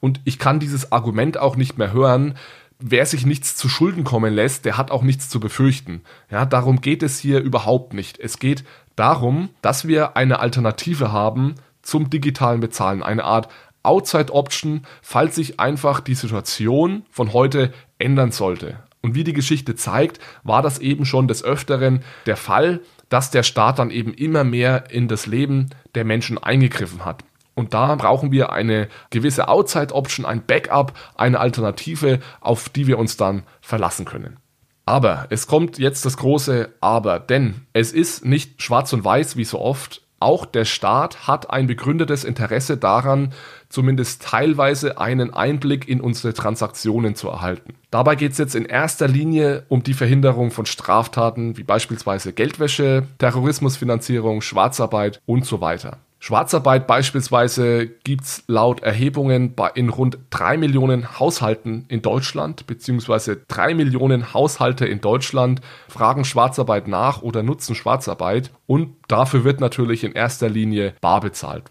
Und 0.00 0.20
ich 0.24 0.38
kann 0.38 0.60
dieses 0.60 0.90
Argument 0.90 1.36
auch 1.38 1.56
nicht 1.56 1.76
mehr 1.76 1.92
hören, 1.92 2.34
wer 2.78 3.06
sich 3.06 3.26
nichts 3.26 3.56
zu 3.56 3.68
Schulden 3.68 4.04
kommen 4.04 4.34
lässt, 4.34 4.64
der 4.64 4.76
hat 4.76 4.90
auch 4.90 5.02
nichts 5.02 5.28
zu 5.28 5.38
befürchten. 5.38 6.02
Ja, 6.30 6.46
darum 6.46 6.80
geht 6.80 7.02
es 7.02 7.18
hier 7.18 7.40
überhaupt 7.40 7.94
nicht. 7.94 8.18
Es 8.18 8.38
geht 8.38 8.64
darum, 8.96 9.50
dass 9.60 9.86
wir 9.86 10.16
eine 10.16 10.40
Alternative 10.40 11.12
haben 11.12 11.54
zum 11.82 12.10
digitalen 12.10 12.60
Bezahlen, 12.60 13.02
eine 13.02 13.24
Art 13.24 13.48
Outside 13.84 14.32
Option, 14.32 14.86
falls 15.00 15.34
sich 15.34 15.58
einfach 15.58 16.00
die 16.00 16.14
Situation 16.14 17.04
von 17.10 17.32
heute 17.32 17.72
ändern 17.98 18.30
sollte. 18.30 18.78
Und 19.02 19.14
wie 19.16 19.24
die 19.24 19.32
Geschichte 19.32 19.74
zeigt, 19.74 20.20
war 20.44 20.62
das 20.62 20.78
eben 20.78 21.04
schon 21.04 21.28
des 21.28 21.42
Öfteren 21.42 22.02
der 22.26 22.36
Fall, 22.36 22.80
dass 23.08 23.30
der 23.30 23.42
Staat 23.42 23.78
dann 23.78 23.90
eben 23.90 24.14
immer 24.14 24.44
mehr 24.44 24.90
in 24.90 25.08
das 25.08 25.26
Leben 25.26 25.70
der 25.94 26.04
Menschen 26.04 26.38
eingegriffen 26.38 27.04
hat. 27.04 27.24
Und 27.54 27.74
da 27.74 27.96
brauchen 27.96 28.32
wir 28.32 28.52
eine 28.52 28.88
gewisse 29.10 29.48
Outside-Option, 29.48 30.24
ein 30.24 30.46
Backup, 30.46 30.94
eine 31.16 31.38
Alternative, 31.38 32.20
auf 32.40 32.68
die 32.68 32.86
wir 32.86 32.98
uns 32.98 33.16
dann 33.16 33.42
verlassen 33.60 34.06
können. 34.06 34.38
Aber 34.86 35.26
es 35.30 35.46
kommt 35.46 35.78
jetzt 35.78 36.06
das 36.06 36.16
große 36.16 36.72
Aber, 36.80 37.20
denn 37.20 37.66
es 37.72 37.92
ist 37.92 38.24
nicht 38.24 38.62
schwarz 38.62 38.92
und 38.92 39.04
weiß 39.04 39.36
wie 39.36 39.44
so 39.44 39.60
oft, 39.60 40.02
auch 40.22 40.46
der 40.46 40.64
Staat 40.64 41.26
hat 41.26 41.50
ein 41.50 41.66
begründetes 41.66 42.24
Interesse 42.24 42.76
daran, 42.76 43.32
zumindest 43.68 44.22
teilweise 44.22 44.98
einen 44.98 45.34
Einblick 45.34 45.88
in 45.88 46.00
unsere 46.00 46.32
Transaktionen 46.32 47.14
zu 47.14 47.28
erhalten. 47.28 47.74
Dabei 47.90 48.14
geht 48.14 48.32
es 48.32 48.38
jetzt 48.38 48.54
in 48.54 48.64
erster 48.64 49.08
Linie 49.08 49.64
um 49.68 49.82
die 49.82 49.94
Verhinderung 49.94 50.50
von 50.50 50.66
Straftaten 50.66 51.56
wie 51.56 51.64
beispielsweise 51.64 52.32
Geldwäsche, 52.32 53.04
Terrorismusfinanzierung, 53.18 54.40
Schwarzarbeit 54.40 55.20
und 55.26 55.44
so 55.44 55.60
weiter. 55.60 55.98
Schwarzarbeit 56.24 56.86
beispielsweise 56.86 57.88
gibt 57.88 58.22
es 58.22 58.44
laut 58.46 58.80
Erhebungen 58.84 59.56
in 59.74 59.88
rund 59.88 60.18
drei 60.30 60.56
Millionen 60.56 61.18
Haushalten 61.18 61.84
in 61.88 62.00
Deutschland, 62.00 62.64
beziehungsweise 62.68 63.38
drei 63.48 63.74
Millionen 63.74 64.32
Haushalte 64.32 64.86
in 64.86 65.00
Deutschland 65.00 65.62
fragen 65.88 66.24
Schwarzarbeit 66.24 66.86
nach 66.86 67.22
oder 67.22 67.42
nutzen 67.42 67.74
Schwarzarbeit 67.74 68.52
und 68.66 68.94
dafür 69.08 69.42
wird 69.42 69.58
natürlich 69.58 70.04
in 70.04 70.12
erster 70.12 70.48
Linie 70.48 70.94
bar 71.00 71.20
bezahlt. 71.22 71.64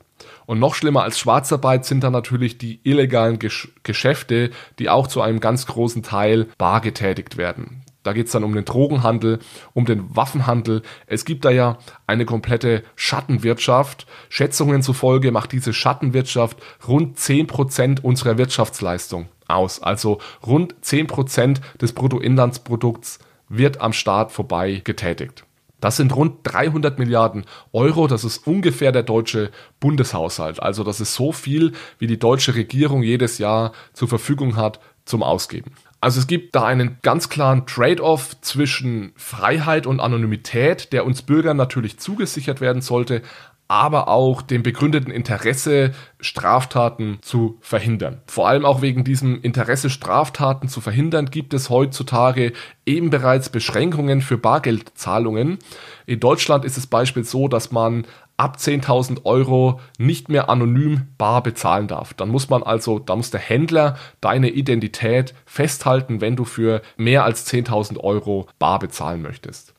Und 0.46 0.60
noch 0.60 0.76
schlimmer 0.76 1.04
als 1.04 1.18
Schwarzarbeit 1.18 1.86
sind 1.86 2.04
dann 2.04 2.12
natürlich 2.12 2.58
die 2.58 2.82
illegalen 2.84 3.40
Gesch 3.40 3.70
Geschäfte, 3.84 4.52
die 4.80 4.90
auch 4.90 5.08
zu 5.08 5.22
einem 5.22 5.40
ganz 5.40 5.66
großen 5.66 6.04
Teil 6.04 6.50
bar 6.58 6.82
getätigt 6.82 7.38
werden. 7.38 7.86
Da 8.04 8.14
geht 8.14 8.28
es 8.28 8.32
dann 8.32 8.44
um 8.44 8.54
den 8.54 8.66
Drogenhandel, 8.66 9.40
um 9.74 9.86
den 9.86 10.16
Waffenhandel. 10.16 10.82
Es 11.06 11.26
gibt 11.26 11.46
da 11.46 11.52
ja 11.52 11.78
eine 12.08 12.26
komplette 12.26 12.84
Schattenwirtschaft. 12.96 14.08
Schätzungen 14.30 14.82
zufolge 14.82 15.32
macht 15.32 15.52
diese 15.52 15.74
Schattenwirtschaft 15.74 16.58
rund 16.88 17.18
10% 17.18 18.02
unserer 18.02 18.38
Wirtschaftsleistung 18.38 19.28
aus. 19.48 19.82
Also 19.84 20.20
rund 20.46 20.76
10% 20.84 21.60
des 21.80 21.94
Bruttoinlandsprodukts 21.94 23.20
wird 23.50 23.82
am 23.82 23.94
Staat 23.94 24.32
vorbei 24.32 24.82
getätigt. 24.84 25.46
Das 25.82 25.98
sind 25.98 26.16
rund 26.16 26.40
300 26.44 27.00
Milliarden 27.00 27.46
Euro. 27.74 28.08
Das 28.08 28.24
ist 28.24 28.48
ungefähr 28.48 28.92
der 28.92 29.04
deutsche 29.04 29.52
Bundeshaushalt. 29.80 30.62
Also 30.62 30.84
das 30.84 31.02
ist 31.02 31.16
so 31.16 31.32
viel, 31.32 31.74
wie 31.98 32.08
die 32.08 32.20
deutsche 32.20 32.56
Regierung 32.56 33.04
jedes 33.04 33.40
Jahr 33.40 33.74
zur 33.94 34.08
Verfügung 34.08 34.56
hat 34.56 34.80
zum 35.06 35.24
Ausgeben. 35.24 35.72
Also 36.02 36.20
es 36.20 36.26
gibt 36.26 36.56
da 36.56 36.66
einen 36.66 36.98
ganz 37.04 37.30
klaren 37.30 37.68
Trade-off 37.68 38.42
zwischen 38.42 39.14
Freiheit 39.16 39.86
und 39.86 40.00
Anonymität, 40.00 40.94
der 40.94 41.06
uns 41.06 41.22
Bürgern 41.22 41.58
natürlich 41.58 42.00
zugesichert 42.00 42.60
werden 42.60 42.82
sollte, 42.82 43.22
aber 43.68 44.10
auch 44.10 44.42
dem 44.42 44.64
begründeten 44.64 45.14
Interesse, 45.14 45.92
Straftaten 46.20 47.20
zu 47.22 47.58
verhindern. 47.62 48.22
Vor 48.28 48.50
allem 48.50 48.66
auch 48.66 48.82
wegen 48.82 49.06
diesem 49.06 49.42
Interesse, 49.42 49.90
Straftaten 49.90 50.68
zu 50.68 50.82
verhindern, 50.82 51.28
gibt 51.28 51.54
es 51.54 51.70
heutzutage 51.70 52.52
eben 52.86 53.12
bereits 53.12 53.50
Beschränkungen 53.50 54.22
für 54.22 54.38
Bargeldzahlungen. 54.38 55.60
In 56.06 56.20
Deutschland 56.20 56.66
ist 56.66 56.78
es 56.78 56.88
beispielsweise 56.88 57.32
so, 57.32 57.48
dass 57.48 57.72
man 57.72 58.06
ab 58.42 58.58
10.000 58.58 59.24
Euro 59.26 59.80
nicht 60.00 60.28
mehr 60.28 60.50
anonym 60.50 61.10
bar 61.20 61.44
bezahlen 61.44 61.88
darf. 61.88 62.16
Dann 62.16 62.30
muss 62.30 62.50
man 62.50 62.64
also, 62.64 62.98
da 62.98 63.16
muss 63.16 63.30
der 63.30 63.40
Händler 63.40 63.98
deine 64.20 64.50
Identität 64.50 65.36
festhalten, 65.46 66.22
wenn 66.22 66.36
du 66.36 66.44
für 66.44 66.82
mehr 66.98 67.24
als 67.24 67.46
10.000 67.46 68.00
Euro 68.00 68.48
bar 68.58 68.80
bezahlen 68.80 69.22
möchtest. 69.22 69.76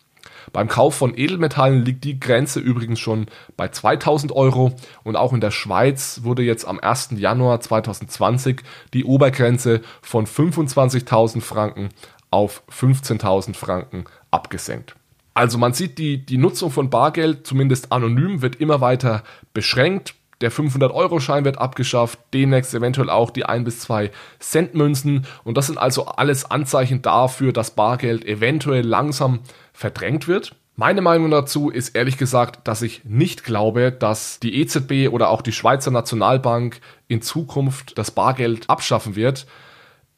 Beim 0.52 0.68
Kauf 0.68 0.94
von 0.94 1.18
Edelmetallen 1.18 1.84
liegt 1.84 2.04
die 2.04 2.20
Grenze 2.20 2.60
übrigens 2.60 3.00
schon 3.00 3.26
bei 3.56 3.66
2000 3.66 4.30
Euro 4.30 4.72
und 5.02 5.16
auch 5.16 5.32
in 5.32 5.40
der 5.40 5.50
Schweiz 5.50 6.20
wurde 6.22 6.42
jetzt 6.42 6.64
am 6.64 6.78
1. 6.78 7.14
Januar 7.16 7.60
2020 7.60 8.62
die 8.94 9.04
Obergrenze 9.04 9.80
von 10.02 10.24
25.000 10.24 11.40
Franken 11.40 11.88
auf 12.30 12.62
15.000 12.70 13.56
Franken 13.56 14.04
abgesenkt. 14.30 14.94
Also 15.34 15.58
man 15.58 15.72
sieht, 15.72 15.98
die, 15.98 16.24
die 16.24 16.38
Nutzung 16.38 16.70
von 16.70 16.90
Bargeld, 16.90 17.46
zumindest 17.46 17.90
anonym, 17.92 18.42
wird 18.42 18.56
immer 18.56 18.80
weiter 18.80 19.22
beschränkt. 19.54 20.14
Der 20.40 20.50
500-Euro-Schein 20.50 21.44
wird 21.44 21.58
abgeschafft, 21.58 22.18
demnächst 22.34 22.74
eventuell 22.74 23.08
auch 23.08 23.30
die 23.30 23.44
1 23.44 23.64
bis 23.64 23.80
2 23.80 24.10
Cent 24.40 24.74
Münzen. 24.74 25.26
Und 25.44 25.56
das 25.56 25.68
sind 25.68 25.78
also 25.78 26.06
alles 26.06 26.50
Anzeichen 26.50 27.00
dafür, 27.00 27.52
dass 27.52 27.70
Bargeld 27.70 28.24
eventuell 28.24 28.84
langsam 28.84 29.40
verdrängt 29.72 30.26
wird. 30.26 30.56
Meine 30.74 31.00
Meinung 31.00 31.30
dazu 31.30 31.70
ist 31.70 31.90
ehrlich 31.90 32.18
gesagt, 32.18 32.66
dass 32.66 32.82
ich 32.82 33.04
nicht 33.04 33.44
glaube, 33.44 33.92
dass 33.92 34.40
die 34.40 34.60
EZB 34.60 35.12
oder 35.12 35.28
auch 35.28 35.42
die 35.42 35.52
Schweizer 35.52 35.90
Nationalbank 35.90 36.80
in 37.08 37.22
Zukunft 37.22 37.96
das 37.98 38.10
Bargeld 38.10 38.68
abschaffen 38.68 39.14
wird 39.14 39.46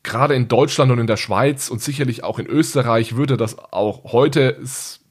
gerade 0.05 0.35
in 0.35 0.49
Deutschland 0.49 0.93
und 0.93 1.01
in 1.01 1.07
der 1.09 1.17
Schweiz 1.17 1.71
und 1.71 1.83
sicherlich 1.83 2.23
auch 2.23 2.39
in 2.39 2.47
Österreich 2.47 3.17
würde 3.17 3.37
das 3.37 3.59
auch 3.59 4.13
heute 4.13 4.59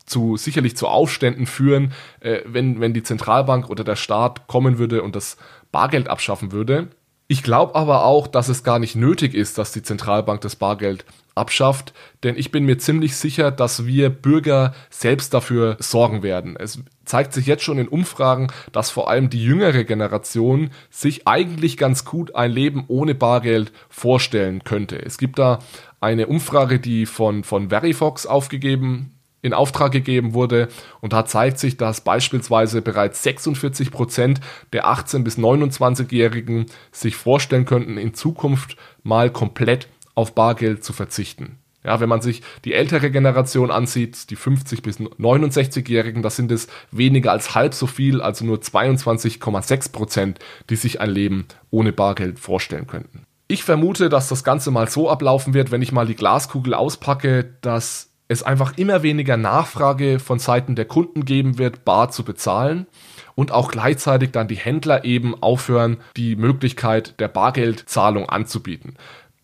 zu 0.05 0.37
sicherlich 0.37 0.75
zu 0.75 0.87
Aufständen 0.87 1.45
führen, 1.45 1.93
äh, 2.19 2.41
wenn, 2.45 2.79
wenn 2.79 2.93
die 2.93 3.03
Zentralbank 3.03 3.69
oder 3.69 3.83
der 3.83 3.95
Staat 3.95 4.47
kommen 4.47 4.77
würde 4.77 5.03
und 5.03 5.15
das 5.15 5.37
Bargeld 5.71 6.07
abschaffen 6.07 6.51
würde. 6.51 6.89
Ich 7.27 7.41
glaube 7.41 7.75
aber 7.75 8.05
auch, 8.05 8.27
dass 8.27 8.49
es 8.49 8.63
gar 8.63 8.79
nicht 8.79 8.95
nötig 8.95 9.33
ist, 9.33 9.57
dass 9.57 9.71
die 9.71 9.81
Zentralbank 9.81 10.41
das 10.41 10.55
Bargeld 10.55 11.05
abschafft, 11.35 11.93
denn 12.21 12.37
ich 12.37 12.51
bin 12.51 12.65
mir 12.65 12.77
ziemlich 12.77 13.15
sicher, 13.15 13.49
dass 13.49 13.85
wir 13.85 14.09
Bürger 14.09 14.75
selbst 14.89 15.33
dafür 15.33 15.77
sorgen 15.79 16.21
werden. 16.21 16.55
Es 16.57 16.83
zeigt 17.05 17.33
sich 17.33 17.47
jetzt 17.47 17.63
schon 17.63 17.79
in 17.79 17.87
Umfragen, 17.87 18.51
dass 18.71 18.91
vor 18.91 19.09
allem 19.09 19.29
die 19.29 19.43
jüngere 19.43 19.83
Generation 19.83 20.69
sich 20.91 21.27
eigentlich 21.27 21.77
ganz 21.77 22.05
gut 22.05 22.35
ein 22.35 22.51
Leben 22.51 22.83
ohne 22.87 23.15
Bargeld 23.15 23.71
vorstellen 23.89 24.63
könnte. 24.63 25.03
Es 25.03 25.17
gibt 25.17 25.39
da 25.39 25.59
eine 25.99 26.27
Umfrage, 26.27 26.79
die 26.79 27.05
von, 27.05 27.43
von 27.43 27.69
Verifox 27.69 28.25
aufgegeben 28.27 29.13
in 29.43 29.53
Auftrag 29.53 29.91
gegeben 29.91 30.33
wurde. 30.33 30.69
Und 31.01 31.13
da 31.13 31.25
zeigt 31.25 31.59
sich, 31.59 31.77
dass 31.77 32.01
beispielsweise 32.01 32.81
bereits 32.81 33.21
46 33.21 33.91
Prozent 33.91 34.41
der 34.71 34.87
18- 34.87 35.23
bis 35.23 35.37
29-Jährigen 35.37 36.65
sich 36.91 37.15
vorstellen 37.15 37.65
könnten, 37.65 37.99
in 37.99 38.15
Zukunft 38.15 38.77
mal 39.03 39.29
komplett 39.29 39.87
auf 40.15 40.33
Bargeld 40.33 40.83
zu 40.83 40.93
verzichten. 40.93 41.59
Ja, 41.83 41.99
wenn 41.99 42.07
man 42.07 42.21
sich 42.21 42.41
die 42.63 42.73
ältere 42.73 43.11
Generation 43.11 43.69
ansieht, 43.69 44.29
die 44.29 44.37
50 44.37 44.81
bis 44.81 44.99
69-Jährigen, 44.99 46.23
das 46.23 46.37
sind 46.37 46.49
es 46.49 46.67
weniger 46.91 47.33
als 47.33 47.55
halb 47.55 47.73
so 47.73 47.87
viel, 47.87 48.21
also 48.21 48.45
nur 48.45 48.59
22,6 48.59 49.91
Prozent, 49.91 50.39
die 50.69 50.77
sich 50.77 51.01
ein 51.01 51.09
Leben 51.09 51.45
ohne 51.71 51.91
Bargeld 51.91 52.39
vorstellen 52.39 52.87
könnten. 52.87 53.25
Ich 53.49 53.65
vermute, 53.65 54.07
dass 54.07 54.29
das 54.29 54.45
Ganze 54.45 54.71
mal 54.71 54.87
so 54.87 55.09
ablaufen 55.09 55.53
wird, 55.53 55.71
wenn 55.71 55.81
ich 55.81 55.91
mal 55.91 56.07
die 56.07 56.15
Glaskugel 56.15 56.73
auspacke, 56.73 57.53
dass 57.59 58.12
es 58.33 58.43
einfach 58.43 58.77
immer 58.77 59.03
weniger 59.03 59.37
Nachfrage 59.37 60.19
von 60.19 60.39
Seiten 60.39 60.75
der 60.75 60.85
Kunden 60.85 61.25
geben 61.25 61.57
wird, 61.57 61.85
bar 61.85 62.11
zu 62.11 62.23
bezahlen 62.23 62.87
und 63.35 63.51
auch 63.51 63.71
gleichzeitig 63.71 64.31
dann 64.31 64.47
die 64.47 64.55
Händler 64.55 65.05
eben 65.05 65.41
aufhören, 65.41 65.97
die 66.17 66.35
Möglichkeit 66.35 67.19
der 67.19 67.27
Bargeldzahlung 67.27 68.27
anzubieten. 68.29 68.95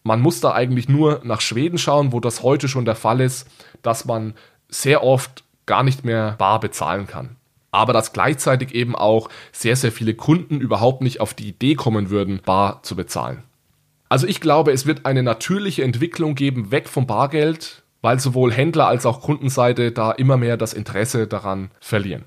Man 0.03 0.21
muss 0.21 0.39
da 0.39 0.53
eigentlich 0.53 0.89
nur 0.89 1.21
nach 1.23 1.41
Schweden 1.41 1.77
schauen, 1.77 2.11
wo 2.11 2.19
das 2.19 2.43
heute 2.43 2.67
schon 2.67 2.85
der 2.85 2.95
Fall 2.95 3.21
ist, 3.21 3.47
dass 3.81 4.05
man 4.05 4.33
sehr 4.69 5.03
oft 5.03 5.43
gar 5.65 5.83
nicht 5.83 6.05
mehr 6.05 6.35
bar 6.37 6.59
bezahlen 6.59 7.07
kann. 7.07 7.35
Aber 7.71 7.93
dass 7.93 8.13
gleichzeitig 8.13 8.73
eben 8.73 8.95
auch 8.95 9.29
sehr, 9.51 9.75
sehr 9.75 9.91
viele 9.91 10.15
Kunden 10.15 10.59
überhaupt 10.59 11.01
nicht 11.01 11.21
auf 11.21 11.33
die 11.33 11.49
Idee 11.49 11.75
kommen 11.75 12.09
würden, 12.09 12.41
bar 12.43 12.81
zu 12.81 12.95
bezahlen. 12.95 13.43
Also 14.09 14.25
ich 14.25 14.41
glaube, 14.41 14.71
es 14.71 14.87
wird 14.87 15.05
eine 15.05 15.21
natürliche 15.21 15.83
Entwicklung 15.83 16.33
geben, 16.33 16.71
weg 16.71 16.89
vom 16.89 17.05
Bargeld, 17.05 17.83
weil 18.01 18.19
sowohl 18.19 18.51
Händler 18.51 18.87
als 18.87 19.05
auch 19.05 19.21
Kundenseite 19.21 19.91
da 19.91 20.11
immer 20.11 20.37
mehr 20.37 20.57
das 20.57 20.73
Interesse 20.73 21.27
daran 21.27 21.71
verlieren. 21.79 22.25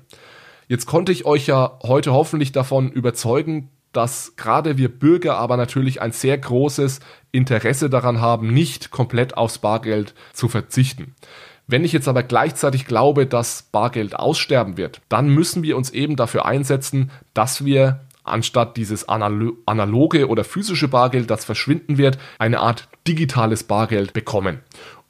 Jetzt 0.67 0.85
konnte 0.85 1.11
ich 1.11 1.25
euch 1.25 1.47
ja 1.47 1.77
heute 1.83 2.13
hoffentlich 2.13 2.51
davon 2.51 2.91
überzeugen, 2.91 3.69
dass 3.91 4.35
gerade 4.35 4.77
wir 4.77 4.89
Bürger 4.89 5.37
aber 5.37 5.55
natürlich 5.55 6.01
ein 6.01 6.11
sehr 6.11 6.37
großes 6.37 6.99
Interesse 7.31 7.89
daran 7.89 8.21
haben, 8.21 8.51
nicht 8.53 8.91
komplett 8.91 9.37
aufs 9.37 9.59
Bargeld 9.59 10.15
zu 10.33 10.47
verzichten. 10.49 11.15
Wenn 11.67 11.85
ich 11.85 11.93
jetzt 11.93 12.07
aber 12.07 12.23
gleichzeitig 12.23 12.85
glaube, 12.85 13.25
dass 13.25 13.63
Bargeld 13.71 14.15
aussterben 14.15 14.77
wird, 14.77 15.01
dann 15.09 15.29
müssen 15.29 15.63
wir 15.63 15.77
uns 15.77 15.91
eben 15.91 16.15
dafür 16.15 16.45
einsetzen, 16.45 17.11
dass 17.33 17.63
wir 17.63 18.01
anstatt 18.23 18.77
dieses 18.77 19.07
analoge 19.07 20.27
oder 20.27 20.43
physische 20.43 20.87
Bargeld, 20.87 21.29
das 21.29 21.45
verschwinden 21.45 21.97
wird, 21.97 22.17
eine 22.39 22.59
Art 22.61 22.87
digitales 23.07 23.63
Bargeld 23.63 24.13
bekommen. 24.13 24.59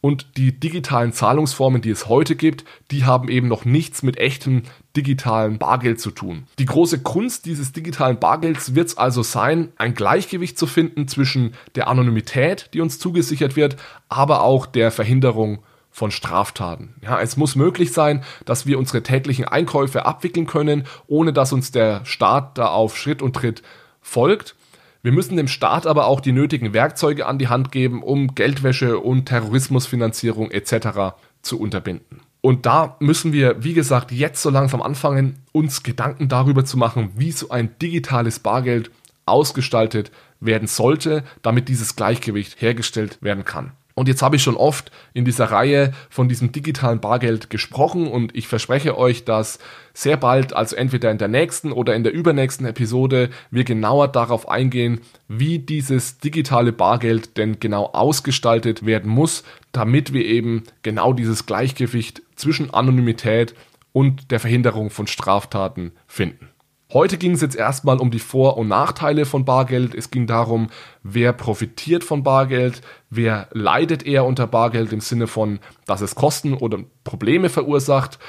Und 0.06 0.36
die 0.36 0.60
digitalen 0.60 1.13
Zahlungsformen, 1.13 1.82
die 1.82 1.89
es 1.89 2.10
heute 2.10 2.36
gibt, 2.36 2.66
die 2.92 3.06
haben 3.06 3.30
eben 3.30 3.48
noch 3.48 3.63
nichts 3.63 4.04
mit 4.04 4.18
echtem 4.18 4.63
digitalen 4.98 5.60
Bargeld 5.60 6.02
zu 6.02 6.12
tun. 6.12 6.44
Die 6.60 6.66
große 6.66 7.00
Kunst 7.00 7.46
dieses 7.46 7.72
digitalen 7.72 8.20
Bargelds 8.20 8.76
wird 8.76 8.89
es 8.89 8.98
also 8.98 9.24
sein, 9.24 9.72
ein 9.78 9.94
Gleichgewicht 9.94 10.60
zu 10.60 10.68
finden 10.68 11.08
zwischen 11.08 11.54
der 11.76 11.88
Anonymität, 11.88 12.70
die 12.74 12.82
uns 12.82 13.00
zugesichert 13.00 13.56
wird, 13.56 13.78
aber 14.10 14.42
auch 14.42 14.66
der 14.66 14.92
Verhinderung 14.92 15.60
von 15.89 16.12
Straftaten. 16.12 16.96
Ja, 17.02 17.22
es 17.22 17.38
muss 17.38 17.56
möglich 17.56 17.94
sein, 17.94 18.26
dass 18.44 18.66
wir 18.66 18.80
unsere 18.80 19.04
täglichen 19.04 19.46
Einkäufe 19.46 20.06
abwickeln 20.06 20.48
können, 20.48 20.84
ohne 21.08 21.32
dass 21.32 21.54
uns 21.54 21.72
der 21.72 22.04
Staat 22.04 22.58
da 22.58 22.68
auf 22.68 22.98
Schritt 22.98 23.22
und 23.22 23.38
Tritt 23.38 23.63
folgt. 24.02 24.56
Wir 25.04 25.12
müssen 25.12 25.36
dem 25.36 25.50
Staat 25.50 25.86
aber 25.86 26.08
auch 26.08 26.22
die 26.22 26.32
nötigen 26.32 26.74
Werkzeuge 26.74 27.26
an 27.26 27.38
die 27.38 27.50
Hand 27.50 27.74
geben, 27.74 28.02
um 28.02 28.36
Geldwäsche 28.36 29.00
und 29.00 29.26
Terrorismusfinanzierung 29.26 30.50
etc. 30.50 31.18
zu 31.42 31.60
unterbinden. 31.60 32.22
Und 32.39 32.66
da 32.66 32.96
müssen 33.02 33.34
wir, 33.34 33.66
wie 33.66 33.74
gesagt, 33.74 34.13
jetzt 34.13 34.42
so 34.42 34.50
langsam 34.50 34.82
anfangen, 34.82 35.39
uns 35.52 35.84
Gedanken 35.84 36.30
darüber 36.30 36.63
zu 36.63 36.78
machen, 36.78 37.12
wie 37.18 37.34
so 37.34 37.50
ein 37.50 37.78
digitales 37.82 38.39
Bargeld 38.39 38.92
ausgestaltet 39.26 40.10
werden 40.39 40.70
sollte, 40.70 41.24
damit 41.42 41.68
dieses 41.68 41.98
Gleichgewicht 41.98 42.62
hergestellt 42.62 43.18
werden 43.22 43.44
kann. 43.44 43.74
Und 43.96 44.08
jetzt 44.08 44.24
habe 44.24 44.36
ich 44.36 44.44
schon 44.44 44.56
oft 44.56 44.92
in 45.14 45.24
dieser 45.24 45.46
Reihe 45.46 45.94
von 46.10 46.28
diesem 46.28 46.52
digitalen 46.52 47.00
Bargeld 47.00 47.50
gesprochen 47.50 48.08
und 48.08 48.36
ich 48.36 48.48
verspreche 48.48 48.98
euch, 48.98 49.24
dass 49.24 49.60
sehr 49.94 50.18
bald, 50.18 50.54
also 50.54 50.76
entweder 50.76 51.12
in 51.12 51.20
der 51.20 51.28
nächsten 51.28 51.72
oder 51.72 51.96
in 51.96 52.04
der 52.04 52.14
übernächsten 52.14 52.66
Episode, 52.66 53.30
wir 53.52 53.64
genauer 53.64 54.08
darauf 54.08 54.50
eingehen, 54.50 55.02
wie 55.28 55.60
dieses 55.60 56.18
digitale 56.18 56.72
Bargeld 56.72 57.38
denn 57.38 57.60
genau 57.60 57.86
ausgestaltet 57.86 58.86
werden 58.86 59.12
muss, 59.12 59.44
damit 59.72 60.12
wir 60.12 60.26
eben 60.26 60.64
genau 60.82 61.14
dieses 61.14 61.46
Gleichgewicht 61.46 62.24
zwischen 62.36 62.74
Anonymität 62.74 63.54
und 63.92 64.32
der 64.32 64.40
Verhinderung 64.40 64.90
von 64.90 65.06
Straftaten 65.06 65.92
finden. 66.08 66.53
Heute 66.94 67.18
ging 67.18 67.32
es 67.32 67.42
jetzt 67.42 67.56
erstmal 67.56 67.98
um 67.98 68.12
die 68.12 68.20
Vor- 68.20 68.56
und 68.56 68.68
Nachteile 68.68 69.26
von 69.26 69.46
Bargeld. 69.46 69.96
Es 69.96 70.12
ging 70.12 70.28
darum, 70.28 70.68
wer 71.02 71.34
profitiert 71.34 72.04
von 72.04 72.22
Bargeld, 72.22 72.82
wer 73.10 73.48
leidet 73.52 74.06
eher 74.06 74.26
unter 74.26 74.46
Bargeld 74.46 74.94
im 74.94 75.02
Sinne 75.02 75.26
von, 75.26 75.60
dass 75.88 76.02
es 76.02 76.14
Kosten 76.14 76.54
oder 76.54 76.78
Probleme 77.04 77.50
verursacht. 77.50 78.20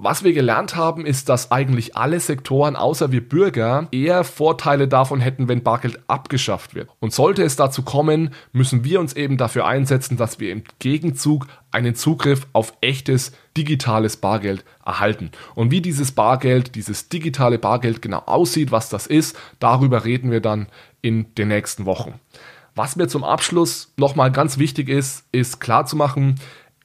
Was 0.00 0.22
wir 0.22 0.32
gelernt 0.32 0.76
haben, 0.76 1.04
ist, 1.04 1.28
dass 1.28 1.50
eigentlich 1.50 1.96
alle 1.96 2.20
Sektoren 2.20 2.76
außer 2.76 3.10
wir 3.10 3.28
Bürger 3.28 3.88
eher 3.90 4.22
Vorteile 4.22 4.86
davon 4.86 5.18
hätten, 5.18 5.48
wenn 5.48 5.64
Bargeld 5.64 5.98
abgeschafft 6.06 6.76
wird. 6.76 6.88
Und 7.00 7.12
sollte 7.12 7.42
es 7.42 7.56
dazu 7.56 7.82
kommen, 7.82 8.32
müssen 8.52 8.84
wir 8.84 9.00
uns 9.00 9.14
eben 9.14 9.36
dafür 9.38 9.66
einsetzen, 9.66 10.16
dass 10.16 10.38
wir 10.38 10.52
im 10.52 10.62
Gegenzug 10.78 11.48
einen 11.72 11.96
Zugriff 11.96 12.46
auf 12.52 12.74
echtes 12.80 13.32
digitales 13.56 14.16
Bargeld 14.16 14.64
erhalten. 14.86 15.32
Und 15.56 15.72
wie 15.72 15.80
dieses 15.80 16.12
Bargeld, 16.12 16.76
dieses 16.76 17.08
digitale 17.08 17.58
Bargeld 17.58 18.00
genau 18.00 18.20
aussieht, 18.20 18.70
was 18.70 18.90
das 18.90 19.08
ist, 19.08 19.36
darüber 19.58 20.04
reden 20.04 20.30
wir 20.30 20.40
dann 20.40 20.68
in 21.02 21.34
den 21.34 21.48
nächsten 21.48 21.86
Wochen. 21.86 22.20
Was 22.76 22.94
mir 22.94 23.08
zum 23.08 23.24
Abschluss 23.24 23.92
nochmal 23.96 24.30
ganz 24.30 24.58
wichtig 24.58 24.88
ist, 24.88 25.24
ist 25.32 25.58
klarzumachen, 25.58 26.36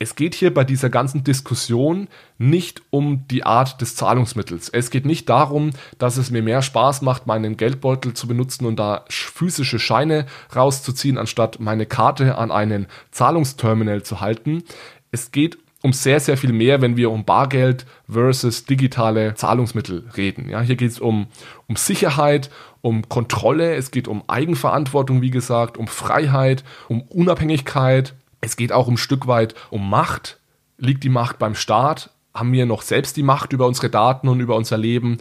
es 0.04 0.16
geht 0.16 0.36
hier 0.36 0.54
bei 0.54 0.66
dieser 0.66 0.90
ganzen 0.90 1.24
Diskussion 1.24 2.10
nicht 2.38 2.82
um 2.90 3.26
die 3.30 3.46
Art 3.46 3.80
des 3.80 3.96
Zahlungsmittels. 3.96 4.68
Es 4.68 4.90
geht 4.90 5.06
nicht 5.06 5.30
darum, 5.30 5.70
dass 5.98 6.18
es 6.18 6.30
mir 6.30 6.44
mehr 6.44 6.62
Spaß 6.62 7.02
macht, 7.04 7.26
meinen 7.26 7.56
Geldbeutel 7.56 8.14
zu 8.14 8.28
benutzen 8.28 8.66
und 8.66 8.78
da 8.78 9.06
physische 9.10 9.80
Scheine 9.80 10.26
rauszuziehen, 10.54 11.18
anstatt 11.18 11.62
meine 11.62 11.86
Karte 11.86 12.38
an 12.38 12.52
einen 12.52 12.88
Zahlungsterminal 13.12 14.04
zu 14.04 14.20
halten. 14.20 14.64
Es 15.12 15.32
geht 15.32 15.58
um 15.82 15.94
sehr, 15.94 16.20
sehr 16.20 16.36
viel 16.36 16.52
mehr, 16.52 16.82
wenn 16.82 16.98
wir 16.98 17.10
um 17.10 17.24
Bargeld 17.24 17.86
versus 18.10 18.66
digitale 18.66 19.36
Zahlungsmittel 19.36 20.10
reden. 20.18 20.50
Ja, 20.50 20.60
hier 20.60 20.76
geht 20.76 20.92
es 20.92 21.00
um, 21.00 21.28
um 21.68 21.78
Sicherheit, 21.78 22.50
um 22.82 23.08
Kontrolle, 23.08 23.76
es 23.76 23.92
geht 23.92 24.10
um 24.10 24.24
Eigenverantwortung, 24.28 25.22
wie 25.22 25.32
gesagt, 25.32 25.78
um 25.78 25.88
Freiheit, 25.88 26.66
um 26.90 27.02
Unabhängigkeit, 27.04 28.16
es 28.44 28.58
geht 28.58 28.74
auch 28.74 28.88
ein 28.88 28.98
Stück 28.98 29.26
weit 29.28 29.56
um 29.70 29.90
Macht. 29.90 30.40
Liegt 30.78 31.04
die 31.04 31.10
Macht 31.10 31.40
beim 31.40 31.56
Staat? 31.56 32.10
Haben 32.34 32.52
wir 32.52 32.66
noch 32.66 32.82
selbst 32.82 33.16
die 33.16 33.24
Macht 33.24 33.54
über 33.54 33.68
unsere 33.68 33.90
Daten 33.90 34.28
und 34.28 34.42
über 34.42 34.56
unser 34.56 34.78
Leben? 34.78 35.20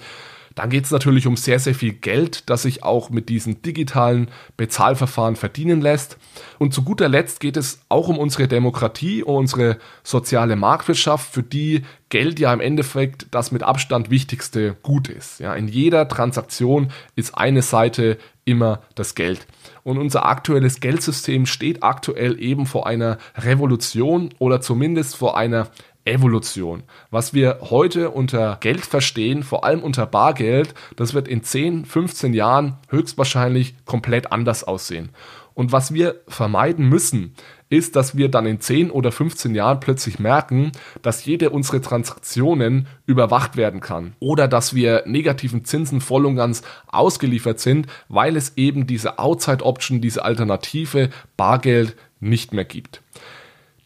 Dann 0.54 0.70
geht 0.70 0.84
es 0.84 0.90
natürlich 0.90 1.26
um 1.26 1.36
sehr, 1.36 1.58
sehr 1.58 1.74
viel 1.74 1.92
Geld, 1.92 2.50
das 2.50 2.62
sich 2.62 2.82
auch 2.82 3.10
mit 3.10 3.28
diesen 3.28 3.62
digitalen 3.62 4.28
Bezahlverfahren 4.56 5.36
verdienen 5.36 5.80
lässt. 5.80 6.18
Und 6.58 6.74
zu 6.74 6.82
guter 6.82 7.08
Letzt 7.08 7.40
geht 7.40 7.56
es 7.56 7.80
auch 7.88 8.08
um 8.08 8.18
unsere 8.18 8.48
Demokratie, 8.48 9.22
um 9.22 9.36
unsere 9.36 9.78
soziale 10.02 10.56
Marktwirtschaft, 10.56 11.32
für 11.32 11.42
die 11.42 11.82
Geld 12.08 12.38
ja 12.38 12.52
im 12.52 12.60
Endeffekt 12.60 13.28
das 13.30 13.52
mit 13.52 13.62
Abstand 13.62 14.10
wichtigste 14.10 14.74
Gut 14.82 15.08
ist. 15.08 15.40
Ja, 15.40 15.54
in 15.54 15.68
jeder 15.68 16.06
Transaktion 16.08 16.90
ist 17.16 17.34
eine 17.36 17.62
Seite 17.62 18.18
immer 18.44 18.82
das 18.94 19.14
Geld. 19.14 19.46
Und 19.84 19.98
unser 19.98 20.26
aktuelles 20.26 20.80
Geldsystem 20.80 21.46
steht 21.46 21.82
aktuell 21.82 22.40
eben 22.40 22.66
vor 22.66 22.86
einer 22.86 23.18
Revolution 23.36 24.30
oder 24.38 24.60
zumindest 24.60 25.16
vor 25.16 25.36
einer 25.36 25.68
Evolution. 26.04 26.82
Was 27.10 27.32
wir 27.32 27.58
heute 27.62 28.10
unter 28.10 28.58
Geld 28.60 28.84
verstehen, 28.84 29.42
vor 29.42 29.64
allem 29.64 29.82
unter 29.82 30.06
Bargeld, 30.06 30.74
das 30.96 31.14
wird 31.14 31.28
in 31.28 31.44
10, 31.44 31.84
15 31.84 32.34
Jahren 32.34 32.78
höchstwahrscheinlich 32.88 33.74
komplett 33.84 34.32
anders 34.32 34.64
aussehen. 34.64 35.10
Und 35.54 35.70
was 35.70 35.92
wir 35.94 36.16
vermeiden 36.28 36.88
müssen, 36.88 37.34
ist, 37.72 37.96
dass 37.96 38.16
wir 38.16 38.28
dann 38.28 38.46
in 38.46 38.60
10 38.60 38.90
oder 38.90 39.10
15 39.10 39.54
Jahren 39.54 39.80
plötzlich 39.80 40.18
merken, 40.18 40.72
dass 41.02 41.24
jede 41.24 41.50
unserer 41.50 41.82
Transaktionen 41.82 42.86
überwacht 43.06 43.56
werden 43.56 43.80
kann. 43.80 44.14
Oder 44.20 44.48
dass 44.48 44.74
wir 44.74 45.04
negativen 45.06 45.64
Zinsen 45.64 46.00
voll 46.00 46.26
und 46.26 46.36
ganz 46.36 46.62
ausgeliefert 46.86 47.60
sind, 47.60 47.86
weil 48.08 48.36
es 48.36 48.56
eben 48.56 48.86
diese 48.86 49.18
Outside-Option, 49.18 50.00
diese 50.00 50.24
Alternative 50.24 51.10
Bargeld 51.36 51.96
nicht 52.20 52.52
mehr 52.52 52.64
gibt. 52.64 53.02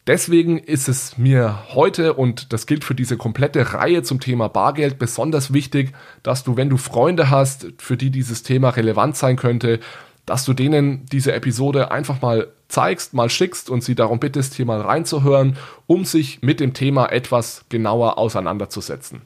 Deswegen 0.07 0.57
ist 0.57 0.87
es 0.87 1.17
mir 1.17 1.63
heute, 1.73 2.13
und 2.13 2.53
das 2.53 2.65
gilt 2.65 2.85
für 2.85 2.95
diese 2.95 3.17
komplette 3.17 3.73
Reihe 3.73 4.03
zum 4.03 4.21
Thema 4.21 4.47
Bargeld, 4.47 4.99
besonders 4.99 5.51
wichtig, 5.51 5.91
dass 6.23 6.45
du, 6.45 6.55
wenn 6.55 6.69
du 6.69 6.77
Freunde 6.77 7.29
hast, 7.29 7.67
für 7.77 7.97
die 7.97 8.09
dieses 8.09 8.41
Thema 8.41 8.69
relevant 8.69 9.17
sein 9.17 9.35
könnte, 9.35 9.81
dass 10.27 10.45
du 10.45 10.53
denen 10.53 11.05
diese 11.11 11.33
Episode 11.33 11.89
einfach 11.89 12.21
mal 12.21 12.49
zeigst, 12.67 13.13
mal 13.13 13.29
schickst 13.29 13.69
und 13.69 13.83
sie 13.83 13.95
darum 13.95 14.19
bittest, 14.19 14.53
hier 14.53 14.65
mal 14.65 14.81
reinzuhören, 14.81 15.57
um 15.87 16.05
sich 16.05 16.41
mit 16.41 16.59
dem 16.59 16.73
Thema 16.73 17.07
etwas 17.07 17.63
genauer 17.69 18.19
auseinanderzusetzen. 18.19 19.21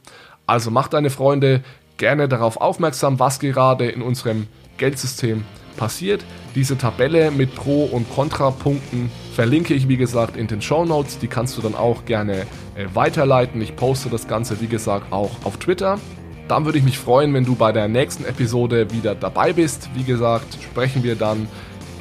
Also 0.46 0.70
mach 0.72 0.88
deine 0.88 1.10
Freunde 1.10 1.64
gerne 1.98 2.30
darauf 2.30 2.58
aufmerksam, 2.58 3.20
was 3.20 3.40
gerade 3.40 3.90
in 3.90 4.02
unserem 4.02 4.48
Geldsystem 4.78 5.44
passiert. 5.76 6.24
Diese 6.54 6.78
Tabelle 6.78 7.32
mit 7.32 7.56
Pro- 7.56 7.86
und 7.86 8.08
Kontrapunkten 8.14 9.10
verlinke 9.34 9.74
ich, 9.74 9.88
wie 9.88 9.98
gesagt, 9.98 10.38
in 10.38 10.48
den 10.48 10.62
Show 10.62 10.86
Notes. 10.86 11.18
Die 11.18 11.28
kannst 11.28 11.58
du 11.58 11.62
dann 11.64 11.74
auch 11.74 12.06
gerne 12.06 12.42
äh, 12.76 12.86
weiterleiten. 12.94 13.60
Ich 13.62 13.76
poste 13.76 14.10
das 14.10 14.28
Ganze, 14.28 14.62
wie 14.62 14.68
gesagt, 14.68 15.12
auch 15.12 15.32
auf 15.46 15.58
Twitter. 15.58 16.00
Dann 16.48 16.66
würde 16.66 16.78
ich 16.78 16.84
mich 16.84 16.98
freuen, 16.98 17.34
wenn 17.34 17.46
du 17.46 17.56
bei 17.56 17.72
der 17.72 17.88
nächsten 17.88 18.26
Episode 18.26 18.92
wieder 18.92 19.16
dabei 19.16 19.54
bist. 19.54 19.90
Wie 19.94 20.04
gesagt, 20.04 20.58
sprechen 20.62 21.04
wir 21.04 21.16
dann 21.16 21.48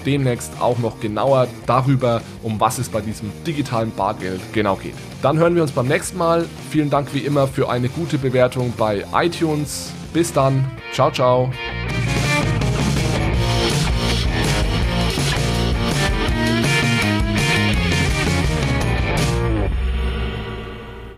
demnächst 0.05 0.61
auch 0.61 0.79
noch 0.79 1.00
genauer 1.00 1.46
darüber, 1.66 2.22
um 2.42 2.59
was 2.59 2.79
es 2.79 2.88
bei 2.88 3.00
diesem 3.00 3.31
digitalen 3.46 3.92
Bargeld 3.92 4.40
genau 4.53 4.76
geht. 4.76 4.94
Dann 5.22 5.38
hören 5.38 5.55
wir 5.55 5.62
uns 5.62 5.72
beim 5.72 5.88
nächsten 5.88 6.18
Mal. 6.18 6.46
Vielen 6.70 6.90
Dank 6.90 7.12
wie 7.14 7.20
immer 7.20 7.46
für 7.46 7.68
eine 7.68 7.88
gute 7.88 8.18
Bewertung 8.18 8.72
bei 8.76 9.05
iTunes. 9.12 9.92
Bis 10.12 10.33
dann. 10.33 10.70
Ciao, 10.92 11.11
ciao. 11.11 11.50